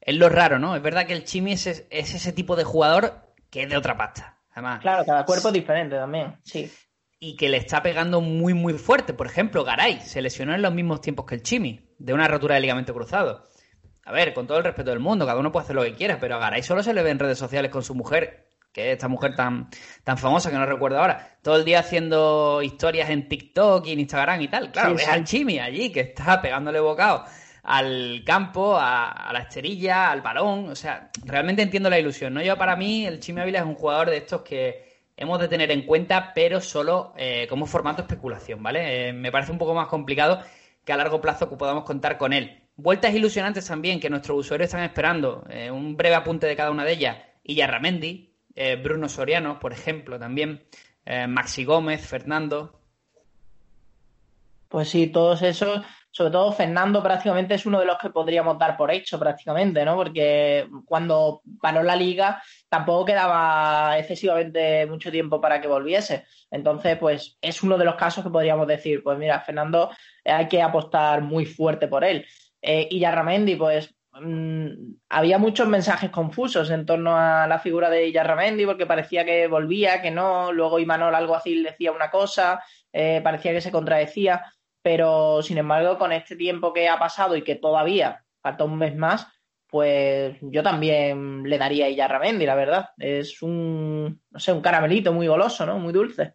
es 0.00 0.16
lo 0.16 0.30
raro, 0.30 0.58
¿no? 0.58 0.74
Es 0.74 0.82
verdad 0.82 1.06
que 1.06 1.12
el 1.12 1.24
Chimi 1.24 1.52
es, 1.52 1.84
ese 1.90 2.32
tipo 2.32 2.56
de 2.56 2.64
jugador 2.64 3.34
que 3.50 3.64
es 3.64 3.68
de 3.68 3.76
otra 3.76 3.98
pasta. 3.98 4.38
Además. 4.52 4.80
Claro, 4.80 5.04
cada 5.04 5.26
cuerpo 5.26 5.48
es 5.48 5.54
diferente 5.54 5.96
también, 5.96 6.38
sí. 6.42 6.72
Y 7.18 7.36
que 7.36 7.50
le 7.50 7.58
está 7.58 7.82
pegando 7.82 8.22
muy, 8.22 8.54
muy 8.54 8.72
fuerte. 8.74 9.12
Por 9.12 9.26
ejemplo, 9.26 9.62
Garay 9.62 10.00
se 10.00 10.22
lesionó 10.22 10.54
en 10.54 10.62
los 10.62 10.72
mismos 10.72 11.02
tiempos 11.02 11.26
que 11.26 11.34
el 11.34 11.42
Chimi, 11.42 11.94
de 11.98 12.14
una 12.14 12.28
rotura 12.28 12.54
de 12.54 12.62
ligamento 12.62 12.94
cruzado. 12.94 13.44
A 14.06 14.12
ver, 14.12 14.32
con 14.32 14.46
todo 14.46 14.58
el 14.58 14.64
respeto 14.64 14.90
del 14.90 15.00
mundo, 15.00 15.26
cada 15.26 15.38
uno 15.38 15.52
puede 15.52 15.64
hacer 15.64 15.76
lo 15.76 15.82
que 15.82 15.94
quiera, 15.94 16.18
pero 16.18 16.36
a 16.36 16.38
Garay 16.38 16.62
solo 16.62 16.82
se 16.82 16.94
le 16.94 17.02
ve 17.02 17.10
en 17.10 17.18
redes 17.18 17.38
sociales 17.38 17.70
con 17.70 17.82
su 17.82 17.94
mujer, 17.94 18.46
que 18.72 18.88
es 18.88 18.92
esta 18.92 19.08
mujer 19.08 19.34
tan, 19.34 19.68
tan 20.04 20.16
famosa 20.16 20.50
que 20.50 20.56
no 20.56 20.64
recuerdo 20.64 21.00
ahora, 21.00 21.38
todo 21.42 21.56
el 21.56 21.64
día 21.64 21.80
haciendo 21.80 22.62
historias 22.62 23.10
en 23.10 23.28
TikTok 23.28 23.84
y 23.86 23.92
en 23.92 24.00
Instagram 24.00 24.40
y 24.40 24.48
tal. 24.48 24.70
Claro, 24.70 24.94
es 24.94 25.08
al 25.08 25.24
Chimi 25.24 25.58
allí, 25.58 25.90
que 25.90 26.00
está 26.00 26.40
pegándole 26.40 26.78
bocado 26.78 27.24
al 27.64 28.22
campo, 28.24 28.76
a, 28.78 29.30
la 29.32 29.40
esterilla, 29.40 30.12
al 30.12 30.22
balón. 30.22 30.68
O 30.68 30.76
sea, 30.76 31.10
realmente 31.24 31.62
entiendo 31.62 31.90
la 31.90 31.98
ilusión. 31.98 32.32
¿no? 32.32 32.42
Yo 32.42 32.56
para 32.56 32.76
mí, 32.76 33.06
el 33.06 33.18
Chimi 33.18 33.40
Ávila 33.40 33.58
es 33.58 33.66
un 33.66 33.74
jugador 33.74 34.08
de 34.08 34.18
estos 34.18 34.42
que 34.42 35.00
hemos 35.16 35.40
de 35.40 35.48
tener 35.48 35.72
en 35.72 35.82
cuenta, 35.82 36.32
pero 36.32 36.60
solo 36.60 37.12
eh, 37.16 37.46
como 37.48 37.66
formato 37.66 38.02
especulación, 38.02 38.62
¿vale? 38.62 39.08
Eh, 39.08 39.12
me 39.12 39.32
parece 39.32 39.50
un 39.50 39.58
poco 39.58 39.74
más 39.74 39.88
complicado 39.88 40.40
que 40.84 40.92
a 40.92 40.96
largo 40.96 41.20
plazo 41.20 41.50
podamos 41.58 41.84
contar 41.84 42.18
con 42.18 42.32
él. 42.32 42.65
Vueltas 42.76 43.14
ilusionantes 43.14 43.66
también 43.66 43.98
que 44.00 44.10
nuestros 44.10 44.38
usuarios 44.38 44.66
están 44.66 44.84
esperando. 44.84 45.44
Eh, 45.48 45.70
un 45.70 45.96
breve 45.96 46.14
apunte 46.14 46.46
de 46.46 46.56
cada 46.56 46.70
una 46.70 46.84
de 46.84 46.92
ellas. 46.92 47.16
Iyarramendi, 47.42 48.34
Bruno 48.82 49.08
Soriano, 49.08 49.58
por 49.60 49.72
ejemplo, 49.72 50.18
también. 50.18 50.64
Maxi 51.28 51.64
Gómez, 51.64 52.06
Fernando. 52.06 52.80
Pues 54.68 54.88
sí, 54.88 55.06
todos 55.08 55.42
esos 55.42 55.82
sobre 56.16 56.30
todo 56.30 56.50
Fernando 56.50 57.02
prácticamente 57.02 57.56
es 57.56 57.66
uno 57.66 57.78
de 57.78 57.84
los 57.84 57.98
que 57.98 58.08
podríamos 58.08 58.58
dar 58.58 58.74
por 58.74 58.90
hecho 58.90 59.18
prácticamente, 59.18 59.84
¿no? 59.84 59.96
Porque 59.96 60.66
cuando 60.86 61.42
paró 61.60 61.82
la 61.82 61.94
liga 61.94 62.42
tampoco 62.70 63.04
quedaba 63.04 63.98
excesivamente 63.98 64.86
mucho 64.86 65.10
tiempo 65.10 65.42
para 65.42 65.60
que 65.60 65.68
volviese. 65.68 66.24
Entonces, 66.50 66.96
pues 66.96 67.36
es 67.42 67.62
uno 67.62 67.76
de 67.76 67.84
los 67.84 67.96
casos 67.96 68.24
que 68.24 68.30
podríamos 68.30 68.66
decir, 68.66 69.02
pues 69.02 69.18
mira, 69.18 69.42
Fernando 69.42 69.90
eh, 70.24 70.32
hay 70.32 70.48
que 70.48 70.62
apostar 70.62 71.20
muy 71.20 71.44
fuerte 71.44 71.86
por 71.86 72.02
él. 72.02 72.24
Eh, 72.66 72.88
y 72.90 72.98
Yarramendi, 72.98 73.56
pues 73.56 73.94
mm, 74.12 74.66
había 75.08 75.38
muchos 75.38 75.68
mensajes 75.68 76.10
confusos 76.10 76.70
en 76.70 76.84
torno 76.84 77.16
a 77.16 77.46
la 77.46 77.60
figura 77.60 77.88
de 77.88 78.10
Yarramendi 78.10 78.66
porque 78.66 78.86
parecía 78.86 79.24
que 79.24 79.46
volvía, 79.46 80.02
que 80.02 80.10
no, 80.10 80.52
luego 80.52 80.78
Imanol 80.78 81.14
algo 81.14 81.36
así 81.36 81.62
decía 81.62 81.92
una 81.92 82.10
cosa, 82.10 82.62
eh, 82.92 83.20
parecía 83.22 83.52
que 83.52 83.60
se 83.60 83.72
contradecía 83.72 84.42
pero 84.86 85.42
sin 85.42 85.58
embargo 85.58 85.98
con 85.98 86.12
este 86.12 86.36
tiempo 86.36 86.72
que 86.72 86.88
ha 86.88 86.96
pasado 86.96 87.34
y 87.34 87.42
que 87.42 87.56
todavía 87.56 88.24
falta 88.40 88.62
un 88.62 88.78
mes 88.78 88.94
más, 88.94 89.26
pues 89.68 90.36
yo 90.40 90.62
también 90.62 91.42
le 91.42 91.58
daría 91.58 91.86
a 91.86 91.88
Iyarramendi, 91.88 92.46
la 92.46 92.54
verdad. 92.54 92.90
Es 92.96 93.42
un, 93.42 94.22
no 94.30 94.38
sé, 94.38 94.52
un 94.52 94.60
caramelito 94.60 95.12
muy 95.12 95.26
goloso, 95.26 95.66
¿no? 95.66 95.80
Muy 95.80 95.92
dulce. 95.92 96.34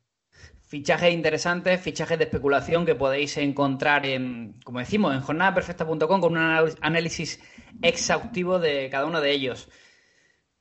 Fichajes 0.71 1.13
interesantes, 1.13 1.81
fichajes 1.81 2.17
de 2.17 2.23
especulación 2.23 2.85
que 2.85 2.95
podéis 2.95 3.35
encontrar 3.35 4.05
en, 4.05 4.55
como 4.63 4.79
decimos, 4.79 5.13
en 5.13 5.19
jornadaperfecta.com 5.19 6.21
con 6.21 6.37
un 6.37 6.73
análisis 6.79 7.41
exhaustivo 7.81 8.57
de 8.57 8.89
cada 8.89 9.05
uno 9.05 9.19
de 9.19 9.31
ellos. 9.31 9.67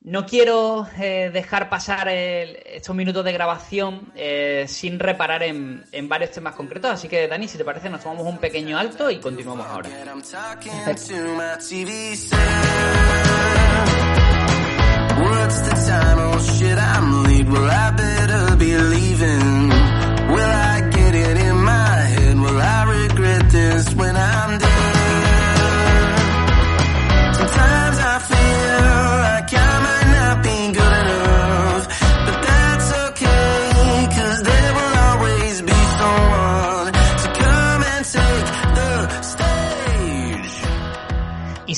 No 0.01 0.25
quiero 0.25 0.85
eh, 0.99 1.29
dejar 1.31 1.69
pasar 1.69 2.09
estos 2.09 2.93
minutos 2.93 3.23
de 3.23 3.31
grabación 3.31 4.11
eh, 4.13 4.65
sin 4.67 4.99
reparar 4.99 5.43
en, 5.43 5.85
varios 6.09 6.31
temas 6.31 6.55
concretos, 6.55 6.91
así 6.91 7.07
que 7.07 7.29
Dani, 7.29 7.47
si 7.47 7.57
te 7.57 7.63
parece, 7.63 7.89
nos 7.89 8.03
tomamos 8.03 8.27
un 8.27 8.37
pequeño 8.37 8.77
alto 8.77 9.09
y 9.09 9.17
continuamos 9.17 9.65
ahora. 9.65 9.89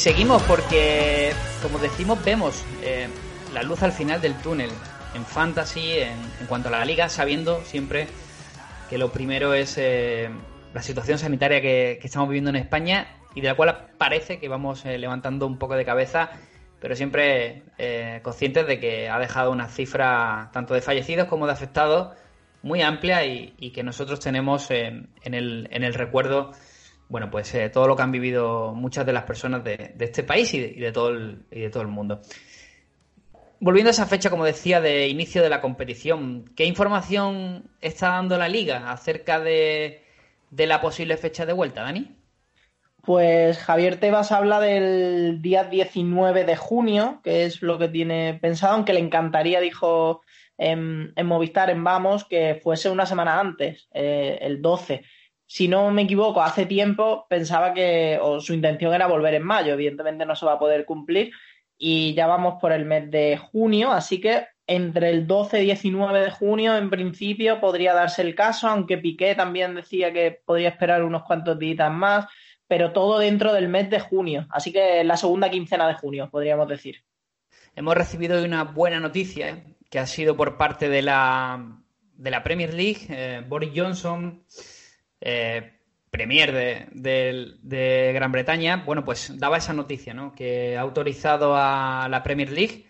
seguimos 0.04 0.44
porque, 0.44 1.32
como 1.62 1.80
decimos, 1.80 2.22
vemos 2.26 2.66
eh, 2.82 3.08
la 3.54 3.64
luz 3.64 3.84
al 3.84 3.94
final 3.94 4.20
del 4.20 4.36
túnel. 4.36 4.70
en 5.16 5.24
fantasy, 5.24 6.00
en, 6.00 6.46
cuanto 6.50 6.68
a 6.68 6.72
la 6.72 6.84
liga, 6.84 7.08
sabiendo 7.08 7.62
siempre 7.64 8.08
que 8.90 8.98
lo 8.98 9.14
primero 9.14 9.54
es 9.54 9.78
eh, 9.78 10.30
la 10.74 10.82
situación 10.82 11.20
sanitaria 11.20 11.62
que, 11.62 12.02
estamos 12.04 12.28
viviendo 12.28 12.50
en 12.50 12.58
España 12.58 13.16
y 13.34 13.40
de 13.40 13.48
la 13.48 13.56
cual 13.56 13.92
parece 13.98 14.40
que 14.40 14.50
vamos 14.50 14.84
eh, 14.84 14.98
levantando 14.98 15.48
un 15.48 15.58
poco 15.58 15.76
de 15.76 15.86
cabeza, 15.86 16.32
pero 16.82 16.98
siempre 16.98 17.64
conscientes 18.24 18.68
de 18.68 18.82
que 18.82 19.08
ha 19.08 19.18
dejado 19.20 19.52
una 19.52 19.70
cifra 19.70 20.50
tanto 20.52 20.74
de 20.74 20.82
fallecidos 20.82 21.30
como 21.30 21.46
de 21.48 21.54
afectados 21.54 22.14
muy 22.62 22.82
amplia 22.82 23.26
y, 23.26 23.72
que 23.72 23.84
nosotros 23.84 24.20
tenemos 24.20 24.70
en, 24.70 25.08
el, 25.24 25.70
en 25.72 25.84
el 25.86 25.94
recuerdo 25.94 26.52
bueno, 27.14 27.30
pues 27.30 27.56
todo 27.72 27.88
lo 27.88 27.96
que 27.96 28.02
han 28.02 28.12
vivido 28.12 28.74
muchas 28.74 29.06
de 29.06 29.14
las 29.14 29.22
personas 29.22 29.64
de, 29.64 29.94
este 30.00 30.24
país 30.24 30.52
y 30.56 30.60
de, 30.60 30.92
todo 30.92 31.10
el, 31.10 31.46
y 31.52 31.60
de 31.60 31.70
todo 31.70 31.84
el 31.84 31.90
mundo. 31.90 32.22
Volviendo 33.60 33.90
a 33.90 33.92
esa 33.92 34.08
fecha, 34.08 34.32
como 34.32 34.46
decía, 34.46 34.82
de 34.82 35.08
inicio 35.10 35.44
de 35.44 35.50
la 35.50 35.62
competición, 35.62 36.46
¿qué 36.56 36.66
información 36.66 37.70
está 37.82 38.08
dando 38.08 38.36
la 38.40 38.50
liga 38.50 38.92
acerca 38.92 39.40
de, 39.40 40.02
la 40.58 40.82
posible 40.82 41.16
fecha 41.18 41.46
de 41.46 41.54
vuelta, 41.54 41.84
Dani? 41.84 42.18
Pues 43.04 43.60
Javier 43.60 44.00
Tebas 44.00 44.32
habla 44.32 44.60
del 44.60 45.40
día 45.44 45.66
19 45.66 46.46
de 46.46 46.56
junio, 46.56 47.22
que 47.24 47.46
es 47.46 47.62
lo 47.62 47.78
que 47.78 47.90
tiene 47.90 48.40
pensado, 48.42 48.74
aunque 48.74 48.94
le 48.94 49.02
encantaría, 49.02 49.62
dijo 49.62 50.22
en, 50.58 51.14
Movistar, 51.24 51.70
en 51.70 51.84
Vamos, 51.84 52.26
que 52.26 52.60
fuese 52.64 52.90
una 52.90 53.06
semana 53.06 53.40
antes, 53.40 53.88
eh, 53.94 54.40
el 54.42 54.64
12. 54.64 55.04
Si 55.46 55.68
no 55.68 55.92
me 55.92 56.04
equivoco, 56.04 56.42
hace 56.42 56.66
tiempo 56.66 57.26
pensaba 57.30 57.74
que 57.74 58.18
o 58.22 58.40
su 58.40 58.54
intención 58.54 58.94
era 58.94 59.08
volver 59.08 59.36
en 59.36 59.44
mayo, 59.44 59.74
evidentemente 59.74 60.26
no 60.26 60.36
se 60.36 60.46
va 60.46 60.54
a 60.54 60.60
poder 60.60 60.86
cumplir, 60.86 61.32
y 61.78 62.14
ya 62.14 62.28
vamos 62.28 62.56
por 62.62 62.72
el 62.72 62.86
mes 62.86 63.12
de 63.12 63.38
junio, 63.38 63.92
así 63.92 64.22
que 64.22 64.48
entre 64.66 65.10
el 65.10 65.28
12 65.28 65.62
y 65.62 65.66
19 65.66 66.22
de 66.22 66.32
junio, 66.32 66.78
en 66.78 66.90
principio, 66.90 67.60
podría 67.60 67.94
darse 67.94 68.22
el 68.22 68.34
caso, 68.34 68.68
aunque 68.68 68.98
Piqué 68.98 69.36
también 69.36 69.76
decía 69.76 70.14
que 70.14 70.42
podría 70.46 70.70
esperar 70.70 71.04
unos 71.04 71.24
cuantos 71.24 71.60
días 71.60 71.92
más, 71.92 72.26
pero 72.68 72.94
todo 72.94 73.20
dentro 73.20 73.54
del 73.54 73.68
mes 73.68 73.90
de 73.90 74.00
junio, 74.00 74.48
así 74.50 74.72
que 74.72 75.04
la 75.04 75.18
segunda 75.18 75.50
quincena 75.52 75.88
de 75.88 75.96
junio, 75.96 76.30
podríamos 76.32 76.68
decir. 76.68 77.04
Hemos 77.76 77.96
recibido 77.96 78.44
una 78.44 78.64
buena 78.64 79.00
noticia, 79.00 79.64
que 79.90 80.00
ha 80.00 80.08
sido 80.08 80.36
por 80.36 80.58
parte 80.58 80.90
de 80.90 81.02
la, 81.02 81.80
de 82.14 82.32
la 82.32 82.42
Premier 82.42 82.74
League. 82.74 83.06
Eh, 83.10 83.44
Boris 83.48 83.72
Johnson 83.76 84.44
eh, 85.26 85.74
Premier 86.12 86.52
de, 86.92 88.12
Gran 88.14 88.32
Bretaña, 88.32 88.84
bueno, 88.86 89.04
pues 89.04 89.32
daba 89.40 89.58
esa 89.58 89.74
noticia, 89.74 90.14
¿no? 90.14 90.36
Que 90.36 90.78
ha 90.78 90.82
autorizado 90.82 91.56
a 91.56 92.08
la 92.10 92.22
Premier 92.22 92.52
League 92.52 92.86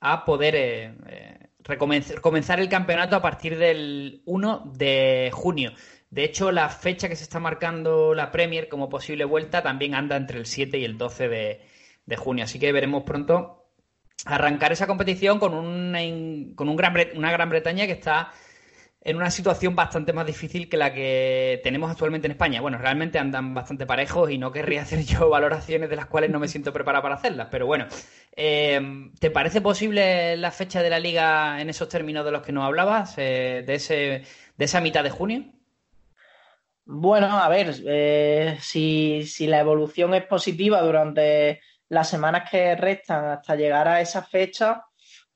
a 0.00 0.24
poder 0.24 0.54
eh, 0.56 0.94
eh, 1.08 2.18
comenzar 2.20 2.60
el 2.60 2.68
campeonato 2.68 3.16
a 3.16 3.22
partir 3.22 3.56
del 3.56 4.20
1 4.26 4.72
de 4.74 5.30
junio. 5.32 5.72
De 6.10 6.24
hecho, 6.24 6.52
la 6.52 6.68
fecha 6.68 7.08
que 7.08 7.16
se 7.16 7.22
está 7.22 7.40
marcando 7.40 8.14
la 8.14 8.30
Premier 8.30 8.68
como 8.68 8.88
posible 8.88 9.24
vuelta 9.24 9.62
también 9.62 9.94
anda 9.94 10.16
entre 10.16 10.38
el 10.38 10.46
7 10.46 10.76
y 10.78 10.84
el 10.84 10.98
12 10.98 11.28
de, 11.28 12.16
junio. 12.16 12.44
Así 12.44 12.58
que 12.58 12.72
veremos 12.72 13.04
pronto 13.04 13.70
arrancar 14.26 14.72
esa 14.72 14.86
competición 14.86 15.38
con, 15.38 15.52
con 16.56 16.68
un 16.68 16.78
una 17.14 17.32
Gran 17.32 17.48
Bretaña 17.48 17.86
que 17.86 17.92
está 17.92 18.32
en 19.06 19.16
una 19.16 19.30
situación 19.30 19.76
bastante 19.76 20.12
más 20.12 20.26
difícil 20.26 20.68
que 20.68 20.76
la 20.76 20.92
que 20.92 21.60
tenemos 21.62 21.88
actualmente 21.92 22.26
en 22.26 22.32
España. 22.32 22.60
Bueno, 22.60 22.76
realmente 22.76 23.20
andan 23.20 23.54
bastante 23.54 23.86
parejos 23.86 24.32
y 24.32 24.36
no 24.36 24.50
querría 24.50 24.82
hacer 24.82 25.04
yo 25.04 25.30
valoraciones 25.30 25.88
de 25.88 25.94
las 25.94 26.06
cuales 26.06 26.28
no 26.30 26.40
me 26.40 26.48
siento 26.48 26.72
preparado 26.72 27.04
para 27.04 27.14
hacerlas, 27.14 27.46
pero 27.48 27.66
bueno, 27.66 27.86
eh, 28.34 28.80
¿te 29.20 29.30
parece 29.30 29.60
posible 29.60 30.36
la 30.36 30.50
fecha 30.50 30.82
de 30.82 30.90
la 30.90 30.98
liga 30.98 31.60
en 31.60 31.70
esos 31.70 31.88
términos 31.88 32.24
de 32.24 32.32
los 32.32 32.42
que 32.42 32.50
nos 32.50 32.64
hablabas, 32.64 33.14
eh, 33.18 33.62
de, 33.64 33.74
ese, 33.76 34.22
de 34.56 34.64
esa 34.64 34.80
mitad 34.80 35.04
de 35.04 35.10
junio? 35.10 35.44
Bueno, 36.84 37.26
a 37.38 37.48
ver, 37.48 37.76
eh, 37.86 38.58
si, 38.60 39.24
si 39.24 39.46
la 39.46 39.60
evolución 39.60 40.14
es 40.14 40.24
positiva 40.24 40.82
durante 40.82 41.60
las 41.90 42.10
semanas 42.10 42.50
que 42.50 42.74
restan 42.74 43.24
hasta 43.26 43.54
llegar 43.54 43.86
a 43.86 44.00
esa 44.00 44.24
fecha, 44.24 44.85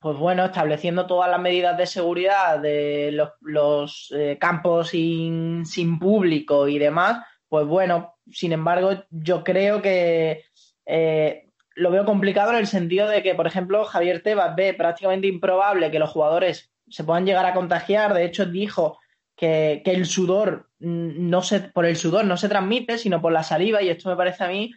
pues 0.01 0.17
bueno, 0.17 0.47
estableciendo 0.47 1.07
todas 1.07 1.31
las 1.31 1.41
medidas 1.41 1.77
de 1.77 1.87
seguridad 1.87 2.59
de 2.59 3.15
los, 3.43 4.13
eh, 4.17 4.39
campos 4.41 4.89
sin, 4.89 5.99
público 5.99 6.67
y 6.69 6.79
demás, 6.79 7.23
pues 7.49 7.67
bueno, 7.67 8.15
sin 8.31 8.53
embargo, 8.53 9.05
yo 9.11 9.45
creo 9.45 9.83
que 9.83 10.45
eh, 10.87 11.51
lo 11.75 11.91
veo 11.91 12.07
complicado 12.07 12.53
en 12.53 12.57
el 12.57 12.67
sentido 12.67 13.09
de 13.09 13.23
que, 13.23 13.35
por 13.35 13.47
ejemplo, 13.47 13.85
Javier 13.85 14.23
Tebas 14.23 14.57
ve 14.57 14.73
prácticamente 14.73 15.27
improbable 15.27 15.91
que 15.91 15.99
los 15.99 16.11
jugadores 16.11 16.73
se 16.89 17.05
puedan 17.05 17.27
llegar 17.27 17.45
a 17.45 17.55
contagiar. 17.55 18.15
De 18.15 18.25
hecho, 18.25 18.47
dijo 18.47 18.99
que, 19.37 19.83
que 19.85 19.93
el 19.93 20.07
sudor 20.07 20.71
mm, 20.79 21.29
no 21.29 21.43
se, 21.43 21.61
por 21.61 21.85
el 21.85 21.97
sudor 21.97 22.25
no 22.25 22.39
se 22.39 22.49
transmite, 22.49 22.97
sino 22.97 23.21
por 23.21 23.33
la 23.33 23.43
saliva, 23.43 23.83
y 23.83 23.91
esto 23.91 24.09
me 24.09 24.17
parece 24.17 24.45
a 24.45 24.49
mí 24.49 24.73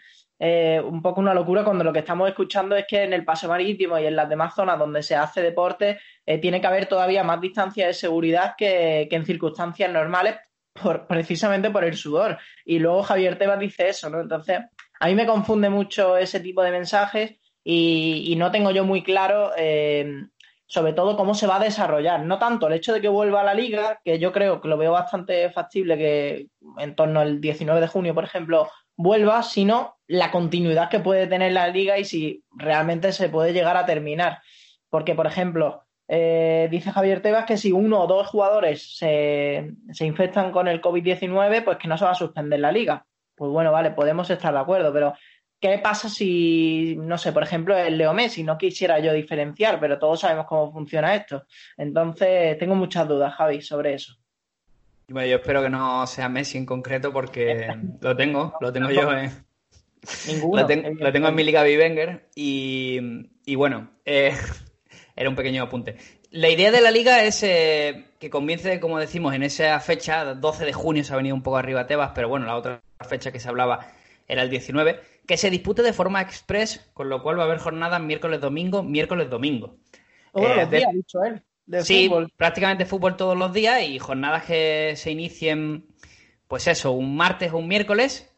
eh, 0.46 0.82
un 0.82 1.02
poco 1.02 1.22
una 1.22 1.34
locura 1.34 1.64
cuando 1.64 1.86
lo 1.86 1.94
que 1.94 2.00
estamos 2.00 2.28
escuchando 2.28 2.76
es 2.76 2.86
que 2.86 3.04
en 3.04 3.14
el 3.14 3.24
paso 3.24 3.48
marítimo 3.48 3.98
y 3.98 4.06
en 4.08 4.18
las 4.18 4.28
demás 4.28 4.54
zonas 4.54 4.78
donde 4.78 5.02
se 5.02 5.16
hace 5.16 5.42
deporte 5.42 6.02
eh, 6.26 6.38
tiene 6.38 6.60
que 6.60 6.68
haber 6.68 6.86
todavía 6.86 7.24
más 7.24 7.40
distancia 7.40 7.88
de 7.88 7.94
seguridad 7.94 8.56
que, 8.58 9.08
en 9.10 9.26
circunstancias 9.26 9.90
normales 9.90 10.36
por, 10.74 11.08
precisamente 11.08 11.70
por 11.70 11.86
el 11.86 11.96
sudor. 11.96 12.38
Y 12.66 12.80
luego 12.80 13.04
Javier 13.04 13.38
Tebas 13.38 13.58
dice 13.58 13.88
eso, 13.88 14.10
¿no? 14.10 14.20
Entonces, 14.20 14.60
a 15.00 15.08
mí 15.08 15.16
me 15.16 15.26
confunde 15.26 15.70
mucho 15.70 16.18
ese 16.18 16.42
tipo 16.42 16.62
de 16.62 16.72
mensajes 16.72 17.40
y, 17.64 18.36
no 18.38 18.52
tengo 18.52 18.72
yo 18.72 18.84
muy 18.84 19.02
claro 19.02 19.52
eh, 19.56 20.26
sobre 20.66 20.92
todo 20.92 21.16
cómo 21.16 21.36
se 21.36 21.48
va 21.48 21.56
a 21.56 21.64
desarrollar. 21.64 22.26
No 22.26 22.38
tanto 22.38 22.68
el 22.68 22.74
hecho 22.74 22.92
de 22.92 23.00
que 23.00 23.08
vuelva 23.08 23.40
a 23.40 23.46
la 23.46 23.54
liga, 23.54 24.02
que 24.04 24.20
yo 24.20 24.34
creo 24.34 24.60
que 24.60 24.68
lo 24.68 24.76
veo 24.76 24.92
bastante 24.92 25.50
factible 25.52 25.98
que 25.98 26.48
en 26.80 26.96
torno 26.96 27.22
al 27.22 27.40
19 27.40 27.80
de 27.80 27.88
junio, 27.88 28.14
por 28.14 28.26
ejemplo, 28.26 28.70
vuelva, 28.98 29.42
sino 29.42 29.93
la 30.14 30.30
continuidad 30.30 30.90
que 30.90 31.00
puede 31.00 31.26
tener 31.26 31.54
la 31.54 31.68
liga 31.70 31.98
y 31.98 32.06
si 32.06 32.44
realmente 32.52 33.12
se 33.12 33.30
puede 33.30 33.52
llegar 33.52 33.78
a 33.78 33.86
terminar. 33.86 34.42
Porque, 34.90 35.16
por 35.16 35.26
ejemplo, 35.26 35.86
eh, 36.08 36.68
dice 36.70 36.92
Javier 36.92 37.22
Tebas 37.22 37.46
que 37.46 37.58
si 37.58 37.72
uno 37.72 38.02
o 38.02 38.08
dos 38.08 38.28
jugadores 38.28 38.96
se, 38.96 39.72
se 39.92 40.06
infectan 40.06 40.52
con 40.52 40.68
el 40.68 40.82
COVID-19, 40.82 41.64
pues 41.64 41.78
que 41.80 41.88
no 41.88 41.98
se 41.98 42.06
va 42.06 42.12
a 42.12 42.16
suspender 42.16 42.60
la 42.60 42.72
liga. 42.72 43.06
Pues 43.36 43.52
bueno, 43.52 43.72
vale, 43.72 43.90
podemos 43.90 44.30
estar 44.30 44.54
de 44.54 44.60
acuerdo, 44.60 44.94
pero 44.94 45.16
¿qué 45.60 45.80
pasa 45.80 46.08
si, 46.10 46.96
no 47.00 47.18
sé, 47.18 47.34
por 47.34 47.42
ejemplo, 47.42 47.76
el 47.76 47.98
Leo 47.98 48.14
Messi? 48.14 48.44
No 48.44 48.60
quisiera 48.60 49.00
yo 49.00 49.14
diferenciar, 49.14 49.80
pero 49.80 49.98
todos 49.98 50.20
sabemos 50.20 50.46
cómo 50.46 50.72
funciona 50.72 51.16
esto. 51.16 51.48
Entonces, 51.76 52.56
tengo 52.60 52.76
muchas 52.76 53.08
dudas, 53.08 53.34
Javi, 53.34 53.64
sobre 53.64 53.96
eso. 53.96 54.14
Bueno, 55.08 55.28
yo 55.28 55.38
espero 55.38 55.64
que 55.64 55.72
no 55.72 56.06
sea 56.06 56.30
Messi 56.30 56.60
en 56.60 56.68
concreto 56.68 57.12
porque 57.12 57.68
lo 58.02 58.16
tengo, 58.16 58.54
lo 58.62 58.72
tengo 58.72 58.92
yo 58.92 59.12
en... 59.12 59.32
Ninguno. 60.28 60.62
Lo, 60.62 60.68
tengo, 60.68 61.28
en 61.28 61.36
mi 61.36 61.44
liga 61.44 61.64
Vivenger 61.64 62.30
y, 62.36 63.00
y 63.46 63.56
bueno, 63.56 63.92
eh, 64.06 64.34
era 65.16 65.30
un 65.30 65.36
pequeño 65.36 65.64
apunte. 65.64 65.98
La 66.32 66.50
idea 66.50 66.72
de 66.72 66.82
la 66.82 66.92
liga 66.92 67.24
es 67.24 67.44
eh, 67.44 68.06
que 68.20 68.30
comience, 68.30 68.80
como 68.80 69.00
decimos, 69.00 69.34
en 69.36 69.44
esa 69.44 69.80
fecha, 69.80 70.34
12 70.34 70.66
de 70.66 70.74
junio 70.74 71.04
se 71.04 71.14
ha 71.14 71.18
venido 71.18 71.36
un 71.36 71.44
poco 71.44 71.58
arriba 71.58 71.86
Tebas, 71.86 72.12
pero 72.16 72.28
bueno, 72.28 72.46
la 72.46 72.58
otra 72.58 72.82
fecha 73.08 73.32
que 73.32 73.40
se 73.40 73.50
hablaba 73.50 73.88
era 74.28 74.42
el 74.42 74.50
19, 74.50 75.00
que 75.28 75.38
se 75.38 75.50
dispute 75.50 75.84
de 75.84 75.94
forma 75.94 76.22
express, 76.22 76.90
con 76.94 77.10
lo 77.10 77.22
cual 77.22 77.38
va 77.38 77.44
a 77.44 77.46
haber 77.46 77.60
jornadas 77.60 78.02
miércoles-domingo, 78.02 78.82
miércoles-domingo. 78.82 79.78
Todos 80.34 80.48
eh, 80.48 80.56
los 80.56 80.72
días, 80.72 80.88
ha 80.90 80.94
dicho 80.94 81.24
él 81.24 81.44
sí, 81.82 82.10
prácticamente 82.38 82.86
fútbol 82.86 83.16
todos 83.16 83.38
los 83.38 83.54
días 83.54 83.82
y 83.84 84.00
jornadas 84.00 84.46
que 84.46 84.94
se 84.96 85.12
inicien, 85.12 85.86
pues 86.48 86.68
eso, 86.68 86.92
un 86.92 87.16
martes 87.16 87.52
o 87.54 87.58
un 87.58 87.68
miércoles, 87.68 88.33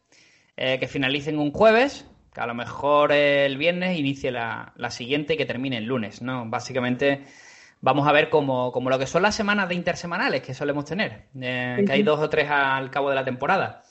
eh, 0.57 0.79
que 0.79 0.87
finalicen 0.87 1.37
un 1.37 1.51
jueves, 1.51 2.05
que 2.33 2.41
a 2.41 2.47
lo 2.47 2.53
mejor 2.53 3.11
el 3.11 3.57
viernes 3.57 3.97
inicie 3.97 4.31
la, 4.31 4.73
siguiente 4.89 5.33
y 5.33 5.37
que 5.37 5.45
termine 5.45 5.77
el 5.77 5.85
lunes, 5.85 6.21
¿no? 6.21 6.45
Básicamente 6.49 7.23
vamos 7.81 8.07
a 8.07 8.11
ver 8.11 8.29
como, 8.29 8.71
lo 8.73 8.99
que 8.99 9.07
son 9.07 9.21
las 9.21 9.35
semanas 9.35 9.69
de 9.69 9.75
intersemanales 9.75 10.41
que 10.41 10.53
solemos 10.53 10.85
tener, 10.85 11.27
eh, 11.39 11.83
que 11.85 11.91
hay 11.91 12.03
dos 12.03 12.19
o 12.19 12.29
tres 12.29 12.49
al 12.49 12.89
cabo 12.91 13.09
de 13.09 13.15
la 13.15 13.25
temporada. 13.25 13.83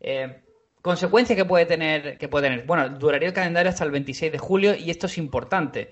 Eh, 0.00 0.40
consecuencias 0.82 1.36
que 1.36 1.44
puede 1.44 1.66
tener, 1.66 2.18
que 2.18 2.28
puede 2.28 2.48
tener. 2.48 2.66
Bueno, 2.66 2.88
duraría 2.90 3.28
el 3.28 3.34
calendario 3.34 3.70
hasta 3.70 3.84
el 3.84 3.90
26 3.90 4.32
de 4.32 4.38
julio 4.38 4.74
y 4.74 4.90
esto 4.90 5.06
es 5.06 5.16
importante 5.18 5.90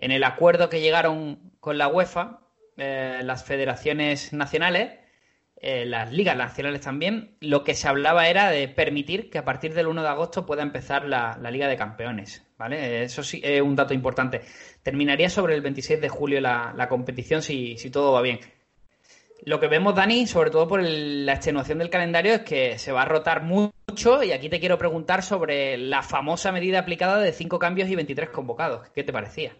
en 0.00 0.12
el 0.12 0.24
acuerdo 0.24 0.70
que 0.70 0.80
llegaron 0.80 1.52
con 1.60 1.76
la 1.76 1.88
UEFA, 1.88 2.40
eh, 2.78 3.20
las 3.22 3.44
federaciones 3.44 4.32
nacionales, 4.32 4.92
eh, 5.62 5.84
las 5.84 6.10
ligas 6.10 6.38
nacionales 6.38 6.80
también, 6.80 7.36
lo 7.40 7.64
que 7.64 7.74
se 7.74 7.86
hablaba 7.86 8.28
era 8.28 8.50
de 8.50 8.66
permitir 8.66 9.28
que 9.28 9.36
a 9.36 9.44
partir 9.44 9.74
del 9.74 9.88
1 9.88 10.02
de 10.02 10.08
agosto 10.08 10.46
pueda 10.46 10.62
empezar 10.62 11.04
la, 11.04 11.36
Liga 11.50 11.68
de 11.68 11.76
Campeones. 11.76 12.46
¿vale? 12.56 13.02
Eso 13.02 13.22
sí 13.22 13.42
es 13.44 13.60
un 13.60 13.76
dato 13.76 13.92
importante. 13.92 14.40
Terminaría 14.82 15.28
sobre 15.28 15.54
el 15.54 15.60
26 15.60 16.00
de 16.00 16.08
julio 16.08 16.40
la, 16.40 16.86
competición 16.88 17.42
si, 17.42 17.76
todo 17.92 18.12
va 18.12 18.22
bien. 18.22 18.40
Lo 19.44 19.60
que 19.60 19.68
vemos, 19.68 19.94
Dani, 19.94 20.26
sobre 20.26 20.50
todo 20.50 20.66
por 20.66 20.82
la 20.82 21.34
extenuación 21.34 21.78
del 21.78 21.90
calendario, 21.90 22.32
es 22.34 22.40
que 22.40 22.78
se 22.78 22.92
va 22.92 23.02
a 23.02 23.06
rotar 23.06 23.42
mucho 23.42 24.22
y 24.22 24.32
aquí 24.32 24.48
te 24.48 24.60
quiero 24.60 24.78
preguntar 24.78 25.22
sobre 25.22 25.76
la 25.76 26.02
famosa 26.02 26.52
medida 26.52 26.78
aplicada 26.78 27.18
de 27.18 27.32
5 27.32 27.58
cambios 27.58 27.90
y 27.90 27.96
23 27.96 28.30
convocados. 28.30 28.88
¿Qué 28.94 29.04
te 29.04 29.12
parecía? 29.12 29.54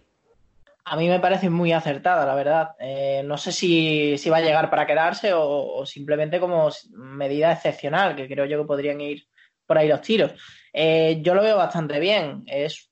A 0.84 0.96
mí 0.96 1.08
me 1.08 1.20
parece 1.20 1.50
muy 1.50 1.72
acertada, 1.72 2.26
la 2.26 2.34
verdad. 2.34 2.70
Eh, 2.78 3.22
no 3.24 3.36
sé 3.36 3.52
si, 3.52 4.16
va 4.30 4.38
a 4.38 4.42
llegar 4.42 4.70
para 4.70 4.86
quedarse 4.86 5.32
o, 5.34 5.84
simplemente 5.86 6.40
como 6.40 6.68
medida 6.92 7.52
excepcional, 7.52 8.16
que 8.16 8.28
creo 8.28 8.46
yo 8.46 8.60
que 8.60 8.66
podrían 8.66 9.00
ir 9.00 9.26
por 9.66 9.78
ahí 9.78 9.88
los 9.88 10.00
tiros. 10.00 10.32
Eh, 10.72 11.20
yo 11.22 11.34
lo 11.34 11.42
veo 11.42 11.56
bastante 11.56 12.00
bien. 12.00 12.44
Es 12.46 12.90